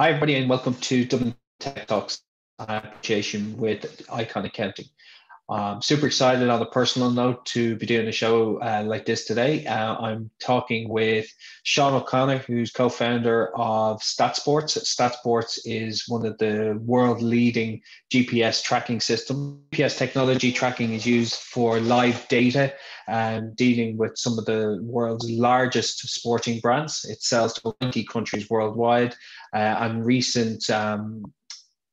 Hi, 0.00 0.08
everybody, 0.08 0.36
and 0.36 0.48
welcome 0.48 0.72
to 0.76 1.04
Dublin 1.04 1.34
Tech 1.58 1.86
Talks 1.86 2.22
appreciation 2.58 3.54
with 3.58 4.02
Icon 4.10 4.46
Accounting. 4.46 4.86
I'm 5.50 5.82
super 5.82 6.06
excited 6.06 6.48
on 6.48 6.62
a 6.62 6.64
personal 6.64 7.10
note 7.10 7.44
to 7.46 7.76
be 7.76 7.84
doing 7.84 8.08
a 8.08 8.12
show 8.12 8.62
uh, 8.62 8.82
like 8.86 9.04
this 9.04 9.26
today. 9.26 9.66
Uh, 9.66 9.96
I'm 9.96 10.30
talking 10.40 10.88
with 10.88 11.26
Sean 11.64 11.92
O'Connor, 11.92 12.38
who's 12.38 12.70
co 12.70 12.88
founder 12.88 13.54
of 13.58 14.00
StatSports. 14.00 14.78
StatSports 14.78 15.58
is 15.66 16.08
one 16.08 16.24
of 16.24 16.38
the 16.38 16.80
world 16.82 17.20
leading 17.20 17.82
GPS 18.10 18.62
tracking 18.62 19.00
systems. 19.00 19.58
GPS 19.72 19.98
technology 19.98 20.50
tracking 20.50 20.94
is 20.94 21.04
used 21.04 21.34
for 21.34 21.78
live 21.78 22.26
data 22.28 22.72
and 23.08 23.56
dealing 23.56 23.96
with 23.96 24.16
some 24.16 24.38
of 24.38 24.44
the 24.44 24.78
world's 24.82 25.28
largest 25.28 26.08
sporting 26.08 26.60
brands. 26.60 27.04
It 27.04 27.22
sells 27.22 27.54
to 27.54 27.74
20 27.80 28.04
countries 28.04 28.48
worldwide. 28.48 29.16
Uh, 29.52 29.76
and 29.80 30.06
recent 30.06 30.68
um, 30.70 31.32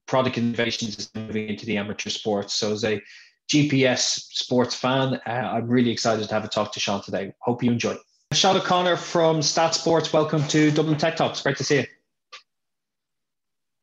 product 0.08 0.38
innovations 0.38 0.98
is 0.98 1.12
moving 1.16 1.50
into 1.50 1.66
the 1.66 1.78
amateur 1.78 2.10
sports. 2.10 2.54
So, 2.54 2.72
as 2.74 2.84
a 2.84 3.02
GPS 3.48 4.00
sports 4.32 4.76
fan. 4.76 5.20
Uh, 5.26 5.30
I'm 5.30 5.68
really 5.68 5.92
excited 5.92 6.28
to 6.28 6.34
have 6.34 6.44
a 6.44 6.48
talk 6.48 6.74
to 6.74 6.80
Sean 6.80 7.02
today. 7.02 7.34
Hope 7.40 7.64
you 7.64 7.72
enjoy. 7.72 7.96
Sean 8.34 8.58
O'Connor 8.58 8.98
from 8.98 9.42
Stat 9.42 9.74
Sports, 9.74 10.12
Welcome 10.12 10.46
to 10.50 10.70
Dublin 10.72 10.98
Tech 10.98 11.16
Talks. 11.16 11.42
Great 11.42 11.58
to 11.58 11.64
see 11.64 11.78
you. 11.78 11.86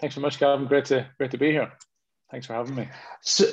Thanks 0.01 0.15
so 0.15 0.21
much, 0.21 0.39
Gavin. 0.39 0.67
Great 0.67 0.85
to 0.87 1.07
great 1.17 1.31
to 1.31 1.39
be 1.39 1.51
here. 1.51 1.73
Thanks 2.31 2.47
for 2.47 2.53
having 2.53 2.75
me. 2.75 2.89
So, 3.23 3.47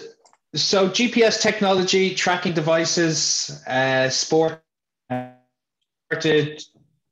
so 0.53 0.89
GPS 0.89 1.39
technology, 1.41 2.13
tracking 2.13 2.53
devices, 2.53 3.63
uh, 3.67 4.09
sport 4.09 4.61
started 6.11 6.61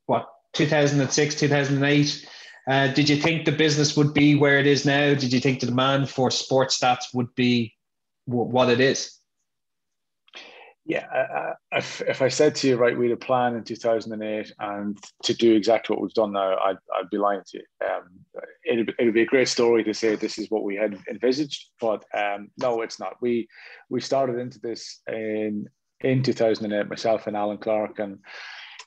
what 0.08 0.28
2006, 0.54 1.36
2008. 1.36 2.28
Uh, 2.70 2.88
did 2.94 3.10
you 3.10 3.16
think 3.16 3.46
the 3.46 3.52
business 3.52 3.98
would 3.98 4.14
be 4.14 4.36
where 4.36 4.60
it 4.60 4.68
is 4.68 4.86
now? 4.86 5.16
Did 5.16 5.34
you 5.34 5.40
think 5.40 5.60
the 5.60 5.66
demand 5.66 6.10
for 6.10 6.30
sports 6.30 6.80
stats 6.80 7.06
would 7.14 7.34
be 7.34 7.74
what 8.30 8.70
it 8.70 8.80
is. 8.80 9.16
Yeah, 10.86 11.06
uh, 11.14 11.54
if, 11.74 12.02
if 12.02 12.22
I 12.22 12.30
said 12.30 12.56
to 12.56 12.68
you, 12.68 12.76
right, 12.76 12.98
we 12.98 13.10
had 13.10 13.14
a 13.14 13.26
plan 13.26 13.56
in 13.56 13.64
2008 13.64 14.52
and 14.60 14.98
to 15.24 15.34
do 15.36 15.56
exactly 15.56 15.94
what 15.94 16.02
we've 16.02 16.14
done 16.14 16.32
now, 16.32 16.58
I'd, 16.58 16.78
I'd 16.96 17.10
be 17.12 17.20
lying 17.20 17.42
to 17.46 17.60
you. 17.60 17.64
Um, 17.88 18.42
it'd, 18.66 18.96
it'd 18.98 19.14
be 19.14 19.22
a 19.22 19.28
great 19.28 19.50
story 19.50 19.84
to 19.84 19.94
say 19.94 20.16
this 20.16 20.40
is 20.40 20.50
what 20.50 20.64
we 20.64 20.76
had 20.76 20.98
envisaged, 21.08 21.70
but 21.80 22.04
um, 22.18 22.50
no, 22.58 22.82
it's 22.82 23.00
not. 23.00 23.18
We 23.22 23.48
we 23.90 24.02
started 24.02 24.40
into 24.40 24.60
this 24.60 25.02
in 25.08 25.68
in 26.02 26.24
2008, 26.24 26.90
myself 26.90 27.28
and 27.28 27.38
Alan 27.38 27.58
Clark, 27.58 28.00
and 28.00 28.18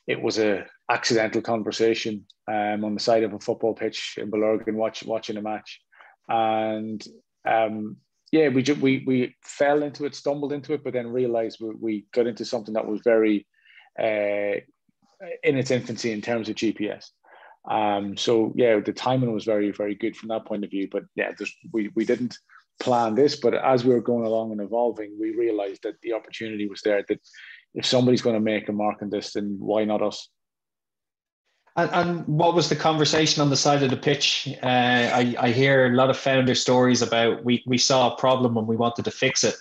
it 0.06 0.20
was 0.20 0.38
a 0.38 0.66
accidental 0.90 1.40
conversation 1.40 2.26
um, 2.48 2.84
on 2.84 2.94
the 2.94 3.00
side 3.00 3.22
of 3.22 3.32
a 3.32 3.38
football 3.38 3.74
pitch 3.74 4.16
in 4.18 4.30
Bellurgan, 4.30 4.74
watch, 4.74 5.04
watching 5.04 5.36
a 5.36 5.42
match, 5.42 5.80
and 6.28 7.02
um, 7.48 7.96
yeah, 8.32 8.48
we 8.48 8.62
just, 8.62 8.80
we 8.80 9.04
we 9.06 9.36
fell 9.42 9.82
into 9.82 10.04
it, 10.06 10.14
stumbled 10.14 10.52
into 10.52 10.72
it, 10.72 10.82
but 10.82 10.94
then 10.94 11.08
realized 11.08 11.58
we, 11.60 11.74
we 11.80 12.06
got 12.12 12.26
into 12.26 12.44
something 12.44 12.74
that 12.74 12.86
was 12.86 13.00
very 13.04 13.46
uh, 14.00 14.60
in 15.42 15.58
its 15.58 15.70
infancy 15.70 16.12
in 16.12 16.22
terms 16.22 16.48
of 16.48 16.56
GPS. 16.56 17.08
Um, 17.70 18.16
so 18.16 18.52
yeah, 18.56 18.80
the 18.80 18.92
timing 18.92 19.32
was 19.32 19.44
very 19.44 19.70
very 19.70 19.94
good 19.94 20.16
from 20.16 20.30
that 20.30 20.46
point 20.46 20.64
of 20.64 20.70
view. 20.70 20.88
But 20.90 21.04
yeah, 21.14 21.32
we 21.72 21.90
we 21.94 22.04
didn't 22.04 22.36
plan 22.80 23.14
this, 23.14 23.36
but 23.36 23.54
as 23.54 23.84
we 23.84 23.94
were 23.94 24.00
going 24.00 24.26
along 24.26 24.52
and 24.52 24.60
evolving, 24.60 25.16
we 25.20 25.30
realized 25.30 25.82
that 25.82 26.00
the 26.02 26.14
opportunity 26.14 26.68
was 26.68 26.80
there. 26.80 27.04
That 27.08 27.20
if 27.74 27.86
somebody's 27.86 28.22
going 28.22 28.34
to 28.34 28.40
make 28.40 28.68
a 28.68 28.72
mark 28.72 29.02
on 29.02 29.10
this, 29.10 29.32
then 29.32 29.56
why 29.58 29.84
not 29.84 30.02
us? 30.02 30.28
And, 31.76 31.90
and, 31.92 32.26
what 32.26 32.54
was 32.54 32.68
the 32.68 32.76
conversation 32.76 33.40
on 33.40 33.48
the 33.48 33.56
side 33.56 33.82
of 33.82 33.88
the 33.88 33.96
pitch? 33.96 34.46
Uh, 34.62 34.66
I, 34.66 35.34
I 35.38 35.50
hear 35.52 35.86
a 35.86 35.96
lot 35.96 36.10
of 36.10 36.18
founder 36.18 36.54
stories 36.54 37.00
about 37.00 37.44
we, 37.44 37.62
we 37.66 37.78
saw 37.78 38.12
a 38.12 38.16
problem 38.16 38.58
and 38.58 38.66
we 38.66 38.76
wanted 38.76 39.06
to 39.06 39.10
fix 39.10 39.42
it. 39.42 39.54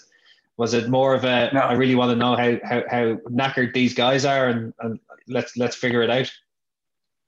Was 0.57 0.73
it 0.73 0.89
more 0.89 1.15
of 1.15 1.23
a 1.23 1.49
no. 1.53 1.61
I 1.61 1.73
really 1.73 1.95
want 1.95 2.11
to 2.11 2.15
know 2.17 2.35
how, 2.35 2.59
how, 2.63 2.83
how 2.89 3.15
knackered 3.29 3.73
these 3.73 3.93
guys 3.93 4.25
are 4.25 4.47
and, 4.49 4.73
and 4.79 4.99
let's 5.27 5.55
let's 5.55 5.75
figure 5.75 6.01
it 6.01 6.09
out? 6.09 6.29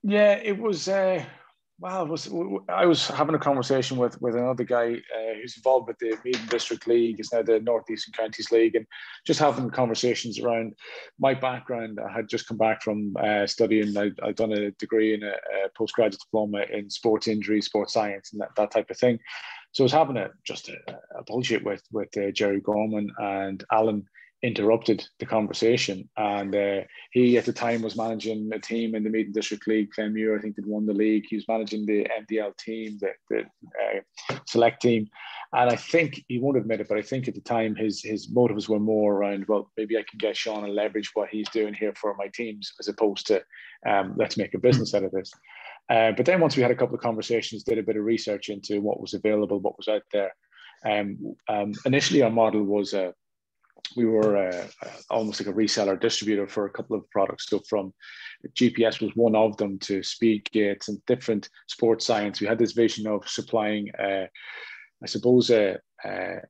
Yeah, 0.02 0.34
it 0.34 0.58
was. 0.58 0.86
Uh, 0.86 1.24
well, 1.84 2.06
was 2.06 2.32
I 2.70 2.86
was 2.86 3.08
having 3.08 3.34
a 3.34 3.38
conversation 3.38 3.98
with 3.98 4.18
with 4.22 4.34
another 4.36 4.64
guy 4.64 4.94
uh, 4.94 5.34
who's 5.34 5.58
involved 5.58 5.86
with 5.86 5.98
the 5.98 6.16
Meath 6.24 6.48
District 6.48 6.86
League. 6.86 7.20
It's 7.20 7.30
now 7.30 7.42
the 7.42 7.60
Northeastern 7.60 8.14
Counties 8.14 8.50
League, 8.50 8.74
and 8.74 8.86
just 9.26 9.38
having 9.38 9.68
conversations 9.68 10.40
around 10.40 10.72
my 11.18 11.34
background. 11.34 12.00
I 12.00 12.10
had 12.10 12.26
just 12.26 12.48
come 12.48 12.56
back 12.56 12.80
from 12.80 13.14
uh, 13.22 13.46
studying. 13.46 13.94
I, 13.98 14.12
had 14.24 14.36
done 14.36 14.52
a 14.52 14.70
degree 14.70 15.12
in 15.12 15.22
a, 15.24 15.32
a, 15.32 15.68
postgraduate 15.76 16.22
diploma 16.22 16.62
in 16.72 16.88
sports 16.88 17.28
injury, 17.28 17.60
sports 17.60 17.92
science, 17.92 18.32
and 18.32 18.40
that, 18.40 18.56
that 18.56 18.70
type 18.70 18.88
of 18.88 18.96
thing. 18.96 19.18
So 19.72 19.84
I 19.84 19.84
was 19.84 19.92
having 19.92 20.16
a 20.16 20.30
just 20.42 20.70
a, 20.70 20.78
a 21.18 21.22
bullshit 21.24 21.64
with 21.64 21.82
with 21.92 22.16
uh, 22.16 22.30
Jerry 22.30 22.62
Gorman 22.62 23.10
and 23.18 23.62
Alan 23.70 24.06
interrupted 24.44 25.08
the 25.18 25.24
conversation. 25.26 26.08
And 26.18 26.54
uh, 26.54 26.80
he, 27.12 27.38
at 27.38 27.46
the 27.46 27.52
time, 27.52 27.80
was 27.80 27.96
managing 27.96 28.50
a 28.52 28.58
team 28.58 28.94
in 28.94 29.02
the 29.02 29.08
Meath 29.08 29.32
District 29.32 29.66
League. 29.66 29.88
Glenmuir, 29.98 30.38
I 30.38 30.42
think, 30.42 30.56
had 30.56 30.66
won 30.66 30.84
the 30.84 30.92
league. 30.92 31.24
He 31.26 31.36
was 31.36 31.48
managing 31.48 31.86
the 31.86 32.06
MDL 32.20 32.54
team, 32.58 32.98
the, 33.00 33.12
the 33.30 33.40
uh, 33.40 34.38
select 34.46 34.82
team. 34.82 35.08
And 35.54 35.70
I 35.70 35.76
think 35.76 36.22
he 36.28 36.38
won't 36.38 36.58
admit 36.58 36.80
it, 36.80 36.88
but 36.88 36.98
I 36.98 37.02
think 37.02 37.26
at 37.26 37.34
the 37.34 37.40
time 37.40 37.74
his 37.74 38.02
his 38.02 38.28
motives 38.30 38.68
were 38.68 38.80
more 38.80 39.14
around, 39.14 39.46
well, 39.48 39.70
maybe 39.76 39.96
I 39.96 40.04
can 40.08 40.18
get 40.18 40.36
Sean 40.36 40.64
and 40.64 40.74
leverage 40.74 41.12
what 41.14 41.30
he's 41.30 41.48
doing 41.50 41.72
here 41.72 41.94
for 41.94 42.14
my 42.16 42.28
teams, 42.34 42.72
as 42.80 42.88
opposed 42.88 43.26
to 43.28 43.42
um, 43.88 44.14
let's 44.18 44.36
make 44.36 44.52
a 44.54 44.58
business 44.58 44.94
out 44.94 45.04
of 45.04 45.12
this. 45.12 45.32
Uh, 45.88 46.12
but 46.12 46.26
then 46.26 46.40
once 46.40 46.56
we 46.56 46.62
had 46.62 46.72
a 46.72 46.76
couple 46.76 46.96
of 46.96 47.00
conversations, 47.00 47.62
did 47.62 47.78
a 47.78 47.82
bit 47.82 47.96
of 47.96 48.04
research 48.04 48.48
into 48.48 48.80
what 48.80 49.00
was 49.00 49.14
available, 49.14 49.60
what 49.60 49.78
was 49.78 49.88
out 49.88 50.02
there. 50.12 50.34
Um, 50.84 51.36
um, 51.48 51.72
initially, 51.86 52.22
our 52.22 52.30
model 52.30 52.64
was 52.64 52.92
a 52.92 53.14
we 53.96 54.04
were 54.06 54.36
uh, 54.36 54.66
almost 55.10 55.40
like 55.40 55.48
a 55.48 55.56
reseller 55.56 56.00
distributor 56.00 56.46
for 56.46 56.66
a 56.66 56.70
couple 56.70 56.96
of 56.96 57.08
products. 57.10 57.48
So 57.48 57.60
from 57.68 57.92
GPS 58.54 59.00
was 59.00 59.12
one 59.14 59.34
of 59.34 59.56
them 59.56 59.78
to 59.80 60.02
speed 60.02 60.48
gates 60.52 60.88
and 60.88 61.04
different 61.06 61.48
sports 61.68 62.06
science. 62.06 62.40
We 62.40 62.46
had 62.46 62.58
this 62.58 62.72
vision 62.72 63.06
of 63.06 63.28
supplying, 63.28 63.90
uh, 63.98 64.26
I 65.02 65.06
suppose, 65.06 65.50
a, 65.50 65.78
a, 66.04 66.40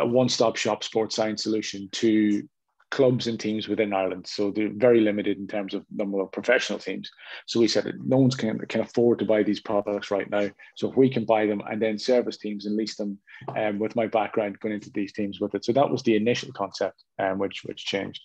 a 0.00 0.06
one-stop 0.06 0.56
shop 0.56 0.84
sports 0.84 1.16
science 1.16 1.42
solution 1.42 1.88
to 1.92 2.46
clubs 2.90 3.26
and 3.26 3.38
teams 3.38 3.68
within 3.68 3.92
Ireland. 3.92 4.26
So 4.26 4.50
they're 4.50 4.70
very 4.72 5.00
limited 5.00 5.38
in 5.38 5.46
terms 5.46 5.74
of 5.74 5.84
number 5.94 6.20
of 6.20 6.32
professional 6.32 6.78
teams. 6.78 7.10
So 7.46 7.60
we 7.60 7.68
said 7.68 7.84
that 7.84 8.04
no 8.04 8.18
one's 8.18 8.36
can, 8.36 8.58
can 8.68 8.80
afford 8.80 9.18
to 9.18 9.24
buy 9.24 9.42
these 9.42 9.60
products 9.60 10.10
right 10.10 10.28
now. 10.30 10.48
So 10.76 10.90
if 10.90 10.96
we 10.96 11.10
can 11.10 11.24
buy 11.24 11.46
them 11.46 11.62
and 11.68 11.80
then 11.80 11.98
service 11.98 12.36
teams 12.36 12.66
and 12.66 12.76
lease 12.76 12.96
them 12.96 13.18
um, 13.56 13.78
with 13.78 13.96
my 13.96 14.06
background 14.06 14.60
going 14.60 14.74
into 14.74 14.90
these 14.90 15.12
teams 15.12 15.40
with 15.40 15.54
it. 15.54 15.64
So 15.64 15.72
that 15.72 15.90
was 15.90 16.02
the 16.02 16.16
initial 16.16 16.52
concept, 16.52 17.02
um, 17.18 17.38
which, 17.38 17.64
which 17.64 17.84
changed 17.84 18.22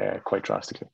uh, 0.00 0.18
quite 0.24 0.42
drastically. 0.42 0.88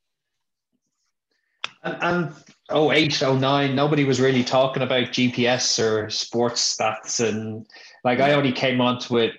And, 1.83 2.33
and 2.71 2.93
08, 2.93 3.23
09, 3.23 3.75
nobody 3.75 4.05
was 4.05 4.21
really 4.21 4.45
talking 4.45 4.83
about 4.83 5.09
GPS 5.09 5.83
or 5.83 6.11
sports 6.11 6.77
stats. 6.77 7.27
And 7.27 7.67
like 8.05 8.21
I 8.21 8.35
only 8.35 8.53
came 8.53 8.81
onto 8.81 9.19
it 9.19 9.33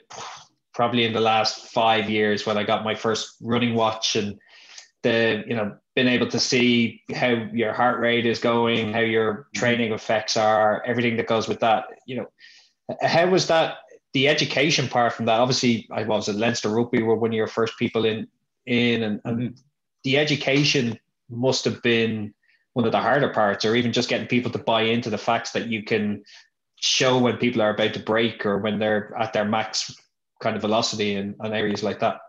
probably 0.73 1.03
in 1.05 1.13
the 1.13 1.21
last 1.21 1.67
five 1.67 2.09
years 2.09 2.45
when 2.45 2.57
I 2.57 2.63
got 2.63 2.83
my 2.83 2.95
first 2.95 3.35
running 3.41 3.75
watch 3.75 4.15
and 4.15 4.39
the 5.03 5.43
you 5.47 5.55
know 5.55 5.75
being 5.95 6.07
able 6.07 6.27
to 6.27 6.39
see 6.39 7.01
how 7.13 7.29
your 7.53 7.73
heart 7.73 7.99
rate 7.99 8.25
is 8.25 8.39
going, 8.39 8.93
how 8.93 8.99
your 8.99 9.33
mm-hmm. 9.33 9.59
training 9.59 9.91
effects 9.91 10.37
are, 10.37 10.81
everything 10.85 11.17
that 11.17 11.27
goes 11.27 11.47
with 11.47 11.59
that. 11.59 11.85
You 12.05 12.17
know, 12.17 12.25
how 13.01 13.27
was 13.27 13.47
that? 13.47 13.77
The 14.13 14.27
education 14.27 14.87
part 14.87 15.13
from 15.13 15.25
that, 15.25 15.39
obviously, 15.39 15.87
I 15.91 16.03
was 16.03 16.27
at 16.27 16.35
Leinster 16.35 16.69
Rugby 16.69 17.01
were 17.01 17.15
one 17.15 17.31
of 17.31 17.35
your 17.35 17.47
first 17.47 17.77
people 17.77 18.05
in 18.05 18.27
in, 18.65 19.03
and, 19.03 19.21
and 19.25 19.37
mm-hmm. 19.37 19.55
the 20.03 20.17
education 20.17 20.99
must 21.29 21.65
have 21.65 21.81
been 21.81 22.33
one 22.73 22.85
of 22.85 22.91
the 22.91 22.99
harder 22.99 23.29
parts, 23.29 23.65
or 23.65 23.75
even 23.75 23.91
just 23.91 24.09
getting 24.09 24.27
people 24.27 24.51
to 24.51 24.59
buy 24.59 24.83
into 24.83 25.09
the 25.09 25.17
facts 25.17 25.51
that 25.51 25.67
you 25.67 25.83
can 25.83 26.23
show 26.77 27.17
when 27.17 27.37
people 27.37 27.61
are 27.61 27.73
about 27.73 27.93
to 27.93 27.99
break 27.99 28.45
or 28.45 28.57
when 28.57 28.79
they're 28.79 29.13
at 29.17 29.33
their 29.33 29.45
max 29.45 29.95
kind 30.41 30.55
of 30.55 30.61
velocity 30.61 31.15
and, 31.15 31.35
in 31.43 31.53
areas 31.53 31.83
like 31.83 31.99
that? 31.99 32.19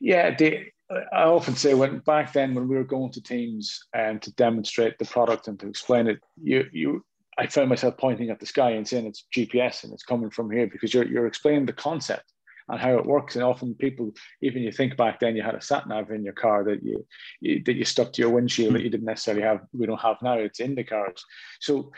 Yeah, 0.00 0.34
the, 0.36 0.66
I 1.12 1.24
often 1.24 1.54
say 1.54 1.74
when 1.74 1.98
back 2.00 2.32
then 2.32 2.54
when 2.54 2.68
we 2.68 2.76
were 2.76 2.84
going 2.84 3.12
to 3.12 3.22
teams 3.22 3.86
and 3.92 4.16
um, 4.16 4.20
to 4.20 4.32
demonstrate 4.32 4.98
the 4.98 5.04
product 5.04 5.48
and 5.48 5.58
to 5.60 5.68
explain 5.68 6.06
it, 6.06 6.20
you 6.42 6.64
you 6.72 7.04
I 7.36 7.46
found 7.46 7.68
myself 7.68 7.96
pointing 7.98 8.30
at 8.30 8.40
the 8.40 8.46
sky 8.46 8.70
and 8.70 8.86
saying 8.86 9.06
it's 9.06 9.26
GPS 9.34 9.84
and 9.84 9.92
it's 9.92 10.02
coming 10.02 10.30
from 10.30 10.50
here 10.50 10.66
because 10.66 10.94
you're 10.94 11.06
you're 11.06 11.26
explaining 11.26 11.66
the 11.66 11.72
concept 11.72 12.32
and 12.68 12.80
how 12.80 12.96
it 12.96 13.06
works. 13.06 13.34
And 13.34 13.44
often 13.44 13.74
people, 13.74 14.12
even 14.42 14.62
you 14.62 14.72
think 14.72 14.96
back 14.96 15.20
then, 15.20 15.36
you 15.36 15.42
had 15.42 15.54
a 15.54 15.60
sat 15.60 15.88
nav 15.88 16.10
in 16.10 16.24
your 16.24 16.34
car 16.34 16.64
that 16.64 16.82
you, 16.82 17.06
you 17.40 17.62
that 17.64 17.76
you 17.76 17.84
stuck 17.84 18.12
to 18.12 18.22
your 18.22 18.30
windshield 18.30 18.74
that 18.74 18.82
you 18.82 18.90
didn't 18.90 19.06
necessarily 19.06 19.42
have. 19.42 19.60
We 19.72 19.86
don't 19.86 20.00
have 20.00 20.16
now. 20.22 20.34
It's 20.34 20.60
in 20.60 20.74
the 20.74 20.84
cars. 20.84 21.24
So 21.60 21.92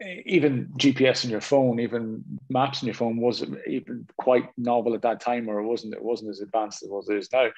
even 0.00 0.68
GPS 0.78 1.24
on 1.24 1.30
your 1.30 1.40
phone, 1.40 1.80
even 1.80 2.22
maps 2.48 2.82
on 2.82 2.86
your 2.86 2.94
phone 2.94 3.18
wasn't 3.18 3.58
even 3.66 4.06
quite 4.18 4.48
novel 4.58 4.94
at 4.94 5.02
that 5.02 5.20
time, 5.20 5.48
or 5.48 5.58
it 5.58 5.64
wasn't. 5.64 5.94
It 5.94 6.04
wasn't 6.04 6.30
as 6.30 6.40
advanced 6.40 6.82
as 6.82 7.08
it 7.08 7.16
is 7.16 7.32
now. 7.32 7.48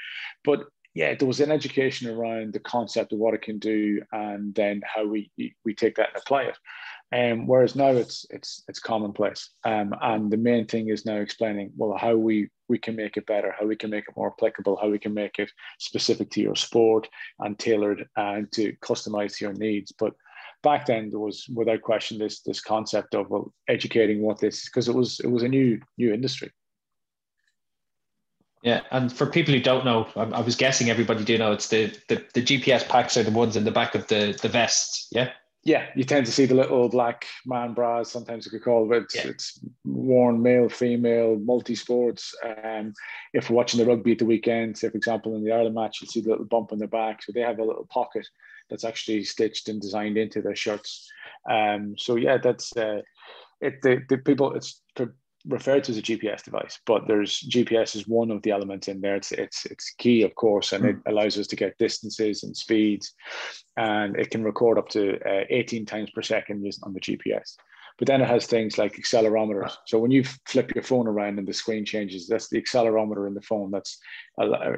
But 0.44 0.66
yeah, 0.94 1.14
there 1.14 1.28
was 1.28 1.40
an 1.40 1.50
education 1.50 2.08
around 2.08 2.52
the 2.52 2.60
concept 2.60 3.12
of 3.12 3.18
what 3.18 3.34
it 3.34 3.42
can 3.42 3.58
do, 3.58 4.02
and 4.12 4.54
then 4.54 4.82
how 4.84 5.06
we 5.06 5.30
we 5.64 5.74
take 5.74 5.96
that 5.96 6.10
and 6.14 6.22
apply 6.22 6.44
it. 6.44 6.58
Um, 7.10 7.46
whereas 7.46 7.74
now 7.74 7.88
it's 7.88 8.26
it's 8.30 8.62
it's 8.68 8.80
commonplace. 8.80 9.50
Um, 9.64 9.94
and 10.00 10.30
the 10.30 10.36
main 10.36 10.66
thing 10.66 10.88
is 10.88 11.06
now 11.06 11.16
explaining 11.16 11.72
well 11.76 11.96
how 11.96 12.16
we 12.16 12.50
we 12.68 12.78
can 12.78 12.96
make 12.96 13.16
it 13.16 13.26
better, 13.26 13.54
how 13.58 13.66
we 13.66 13.76
can 13.76 13.90
make 13.90 14.04
it 14.08 14.16
more 14.16 14.32
applicable, 14.32 14.76
how 14.76 14.90
we 14.90 14.98
can 14.98 15.14
make 15.14 15.38
it 15.38 15.50
specific 15.78 16.30
to 16.30 16.40
your 16.40 16.54
sport 16.54 17.08
and 17.40 17.58
tailored 17.58 18.08
and 18.16 18.52
to 18.52 18.74
customize 18.82 19.38
to 19.38 19.46
your 19.46 19.54
needs. 19.54 19.92
But 19.92 20.14
back 20.62 20.86
then 20.86 21.10
there 21.10 21.18
was 21.18 21.46
without 21.54 21.82
question 21.82 22.18
this 22.18 22.40
this 22.40 22.60
concept 22.60 23.14
of 23.14 23.30
well, 23.30 23.52
educating 23.68 24.22
what 24.22 24.40
this 24.40 24.64
because 24.64 24.88
it 24.88 24.94
was 24.94 25.20
it 25.20 25.28
was 25.28 25.42
a 25.42 25.48
new 25.48 25.80
new 25.96 26.12
industry. 26.12 26.50
Yeah, 28.64 28.80
and 28.90 29.12
for 29.12 29.26
people 29.26 29.54
who 29.54 29.60
don't 29.60 29.84
know, 29.84 30.08
I, 30.16 30.22
I 30.22 30.40
was 30.40 30.56
guessing 30.56 30.90
everybody 30.90 31.22
do 31.24 31.38
know 31.38 31.52
it's 31.52 31.68
the, 31.68 31.96
the 32.08 32.24
the 32.34 32.42
GPS 32.42 32.88
packs 32.88 33.16
are 33.16 33.22
the 33.22 33.30
ones 33.30 33.56
in 33.56 33.64
the 33.64 33.70
back 33.70 33.94
of 33.94 34.06
the 34.08 34.38
the 34.42 34.48
vest. 34.48 35.08
Yeah 35.12 35.30
yeah, 35.68 35.86
you 35.94 36.04
tend 36.04 36.24
to 36.24 36.32
see 36.32 36.46
the 36.46 36.54
little 36.54 36.88
black 36.88 37.26
man 37.44 37.74
bras. 37.74 38.10
Sometimes 38.10 38.46
you 38.46 38.50
could 38.50 38.64
call 38.64 38.90
it. 38.92 39.02
It's, 39.02 39.14
yeah. 39.14 39.26
it's 39.26 39.60
worn 39.84 40.42
male, 40.42 40.68
female, 40.68 41.38
multi 41.38 41.74
sports. 41.74 42.34
Um, 42.64 42.94
if 43.34 43.50
we're 43.50 43.56
watching 43.56 43.78
the 43.78 43.86
rugby 43.86 44.12
at 44.12 44.18
the 44.18 44.24
weekend, 44.24 44.78
say 44.78 44.88
for 44.88 44.96
example 44.96 45.34
in 45.34 45.44
the 45.44 45.52
Ireland 45.52 45.74
match, 45.74 45.98
you'll 46.00 46.10
see 46.10 46.20
the 46.20 46.30
little 46.30 46.44
bump 46.44 46.72
on 46.72 46.78
their 46.78 46.88
back. 46.88 47.22
So 47.22 47.32
they 47.32 47.40
have 47.40 47.58
a 47.58 47.64
little 47.64 47.86
pocket 47.90 48.26
that's 48.70 48.84
actually 48.84 49.24
stitched 49.24 49.68
and 49.68 49.80
designed 49.80 50.16
into 50.16 50.42
their 50.42 50.56
shirts. 50.56 51.10
Um, 51.50 51.94
so 51.98 52.16
yeah, 52.16 52.38
that's 52.38 52.76
uh, 52.76 53.02
it. 53.60 53.80
The, 53.82 54.02
the 54.08 54.18
people 54.18 54.54
it's 54.54 54.82
referred 55.46 55.84
to 55.84 55.92
as 55.92 55.98
a 55.98 56.02
GPS 56.02 56.42
device, 56.42 56.78
but 56.86 57.06
there's 57.06 57.40
GPS 57.40 57.96
is 57.96 58.06
one 58.06 58.30
of 58.30 58.42
the 58.42 58.50
elements 58.50 58.88
in 58.88 59.00
there. 59.00 59.16
It's 59.16 59.32
it's 59.32 59.66
it's 59.66 59.94
key, 59.98 60.22
of 60.22 60.34
course, 60.34 60.72
and 60.72 60.84
mm. 60.84 60.90
it 60.90 60.96
hmm. 60.96 61.10
allows 61.10 61.38
us 61.38 61.46
to 61.48 61.56
get 61.56 61.78
distances 61.78 62.42
and 62.42 62.56
speeds, 62.56 63.14
and 63.76 64.16
it 64.16 64.30
can 64.30 64.44
record 64.44 64.78
up 64.78 64.88
to 64.90 65.18
uh, 65.28 65.44
18 65.50 65.86
times 65.86 66.10
per 66.10 66.22
second 66.22 66.70
on 66.82 66.92
the 66.92 67.00
GPS. 67.00 67.56
But 67.98 68.06
then 68.06 68.20
it 68.20 68.28
has 68.28 68.46
things 68.46 68.78
like 68.78 68.94
accelerometers. 68.94 69.76
So 69.86 69.98
when 69.98 70.12
you 70.12 70.22
flip 70.46 70.72
your 70.72 70.84
phone 70.84 71.08
around 71.08 71.40
and 71.40 71.48
the 71.48 71.52
screen 71.52 71.84
changes, 71.84 72.28
that's 72.28 72.48
the 72.48 72.62
accelerometer 72.62 73.26
in 73.26 73.34
the 73.34 73.42
phone. 73.42 73.72
That's 73.72 73.98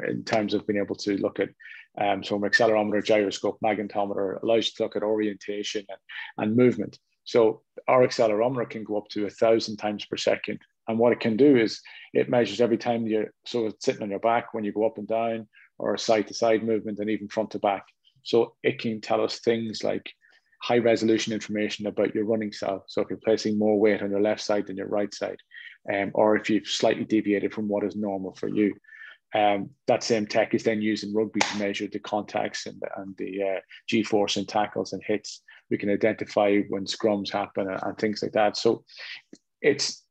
in 0.09 0.25
terms 0.25 0.55
of 0.55 0.67
being 0.67 0.81
able 0.81 0.97
to 0.97 1.19
look 1.19 1.39
at 1.39 1.51
um, 2.01 2.25
so 2.25 2.37
an 2.37 2.43
accelerometer, 2.43 3.05
gyroscope, 3.05 3.59
magnetometer 3.63 4.43
allows 4.43 4.67
you 4.67 4.73
to 4.77 4.83
look 4.85 4.97
at 4.97 5.03
orientation 5.03 5.85
and, 5.89 5.99
and 6.39 6.57
movement. 6.57 6.99
So 7.25 7.63
our 7.87 8.07
accelerometer 8.07 8.69
can 8.69 8.85
go 8.85 8.97
up 8.97 9.09
to 9.11 9.27
a 9.27 9.31
thousand 9.31 9.77
times 9.77 10.05
per 10.07 10.17
second. 10.17 10.59
And 10.89 10.99
what 10.99 11.13
it 11.13 11.21
can 11.21 11.37
do 11.37 11.57
is 11.57 11.81
it 12.15 12.31
measures 12.31 12.61
every 12.61 12.79
time 12.79 13.07
you're 13.07 13.33
sitting 13.45 14.03
on 14.03 14.11
your 14.11 14.19
back 14.19 14.53
when 14.53 14.65
you 14.65 14.73
go 14.73 14.87
up 14.87 14.99
and 14.99 15.07
down 15.07 15.47
or 15.79 15.97
side 15.99 16.27
to 16.29 16.35
side 16.35 16.65
movement 16.65 16.99
and 16.99 17.11
even 17.11 17.29
front 17.29 17.53
to 17.53 17.59
back. 17.59 17.85
So 18.23 18.55
it 18.63 18.81
can 18.81 19.01
tell 19.01 19.23
us 19.23 19.39
things 19.39 19.85
like 19.85 20.11
high 20.63 20.79
resolution 20.79 21.33
information 21.33 21.87
about 21.87 22.15
your 22.15 22.25
running 22.25 22.53
style. 22.53 22.85
So 22.89 23.03
if 23.03 23.09
you're 23.11 23.19
placing 23.25 23.59
more 23.59 23.79
weight 23.79 24.03
on 24.03 24.11
your 24.11 24.21
left 24.21 24.41
side 24.41 24.67
than 24.67 24.77
your 24.77 24.89
right 24.89 25.13
side, 25.13 25.39
um, 25.93 26.11
or 26.15 26.37
if 26.37 26.51
you've 26.51 26.67
slightly 26.67 27.05
deviated 27.05 27.55
from 27.55 27.69
what 27.69 27.85
is 27.85 27.97
normal 27.97 28.35
for 28.35 28.49
you. 28.49 28.75
Um, 29.35 29.71
that 29.87 30.03
same 30.03 30.27
tech 30.27 30.55
is 30.55 30.65
then 30.65 30.83
used 30.83 31.05
in 31.05 31.15
rugby 31.15 31.41
to 31.41 31.59
measure 31.59 31.87
the 31.87 32.01
contacts 32.01 32.67
and 32.67 32.81
the, 32.81 32.89
and 33.01 33.17
the 33.17 33.43
uh, 33.43 33.61
G 33.89 34.03
force 34.03 34.37
and 34.37 34.49
tackles 34.49 34.93
and 34.93 35.03
hits 35.07 35.43
we 35.71 35.79
can 35.79 35.91
identify 35.91 36.59
when 36.69 36.85
scrums 36.85 37.31
happen 37.31 37.69
and, 37.71 37.81
and 37.83 37.99
things 37.99 38.23
like 38.23 38.33
that. 38.33 38.57
So 38.57 38.85
it's 39.63 40.05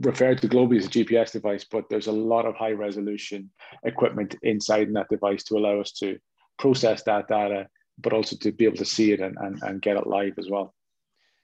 referred 0.00 0.40
to 0.42 0.48
globally 0.48 0.78
as 0.78 0.86
a 0.86 0.90
GPS 0.90 1.32
device, 1.32 1.64
but 1.64 1.84
there's 1.88 2.06
a 2.06 2.12
lot 2.12 2.46
of 2.46 2.54
high 2.54 2.72
resolution 2.72 3.50
equipment 3.84 4.36
inside 4.42 4.88
in 4.88 4.92
that 4.94 5.08
device 5.08 5.42
to 5.44 5.56
allow 5.56 5.80
us 5.80 5.92
to 5.92 6.18
process 6.58 7.02
that 7.04 7.28
data, 7.28 7.66
but 7.98 8.12
also 8.12 8.36
to 8.36 8.52
be 8.52 8.66
able 8.66 8.76
to 8.76 8.84
see 8.84 9.12
it 9.12 9.20
and, 9.20 9.36
and, 9.40 9.60
and 9.62 9.82
get 9.82 9.96
it 9.96 10.06
live 10.06 10.34
as 10.38 10.48
well. 10.50 10.74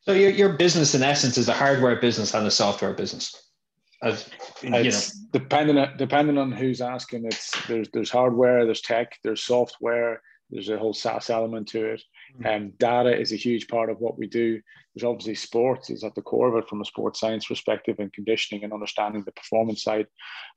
So 0.03 0.13
your, 0.13 0.31
your 0.31 0.53
business 0.53 0.95
in 0.95 1.03
essence 1.03 1.37
is 1.37 1.49
a 1.49 1.55
hardware 1.55 1.97
business 1.97 2.35
and 2.35 2.47
a 2.47 2.51
software 2.51 2.93
business. 2.93 3.46
As, 4.03 4.29
you 4.63 4.71
know. 4.71 4.91
depending 5.33 5.79
on, 5.79 5.97
depending 5.97 6.39
on 6.39 6.53
who's 6.53 6.81
asking, 6.81 7.25
it's 7.25 7.51
there's 7.67 7.89
there's 7.93 8.11
hardware, 8.11 8.65
there's 8.65 8.83
tech, 8.83 9.17
there's 9.25 9.43
software, 9.43 10.21
there's 10.51 10.69
a 10.69 10.79
whole 10.79 10.95
SaaS 10.95 11.31
element 11.31 11.69
to 11.69 11.93
it. 11.93 12.03
Mm-hmm. 12.39 12.47
Um, 12.47 12.73
data 12.79 13.19
is 13.19 13.33
a 13.33 13.37
huge 13.37 13.69
part 13.69 13.91
of 13.91 13.99
what 13.99 14.19
we 14.19 14.27
do. 14.27 14.61
There's 14.95 15.05
obviously 15.05 15.35
sports 15.35 15.91
is 15.91 16.05
at 16.05 16.15
the 16.15 16.23
core 16.23 16.49
of 16.49 16.63
it 16.63 16.69
from 16.69 16.81
a 16.81 16.85
sports 16.85 17.21
science 17.21 17.47
perspective 17.47 17.97
and 17.99 18.13
conditioning 18.13 18.65
and 18.65 18.73
understanding 18.73 19.23
the 19.25 19.33
performance 19.33 19.83
side. 19.83 20.07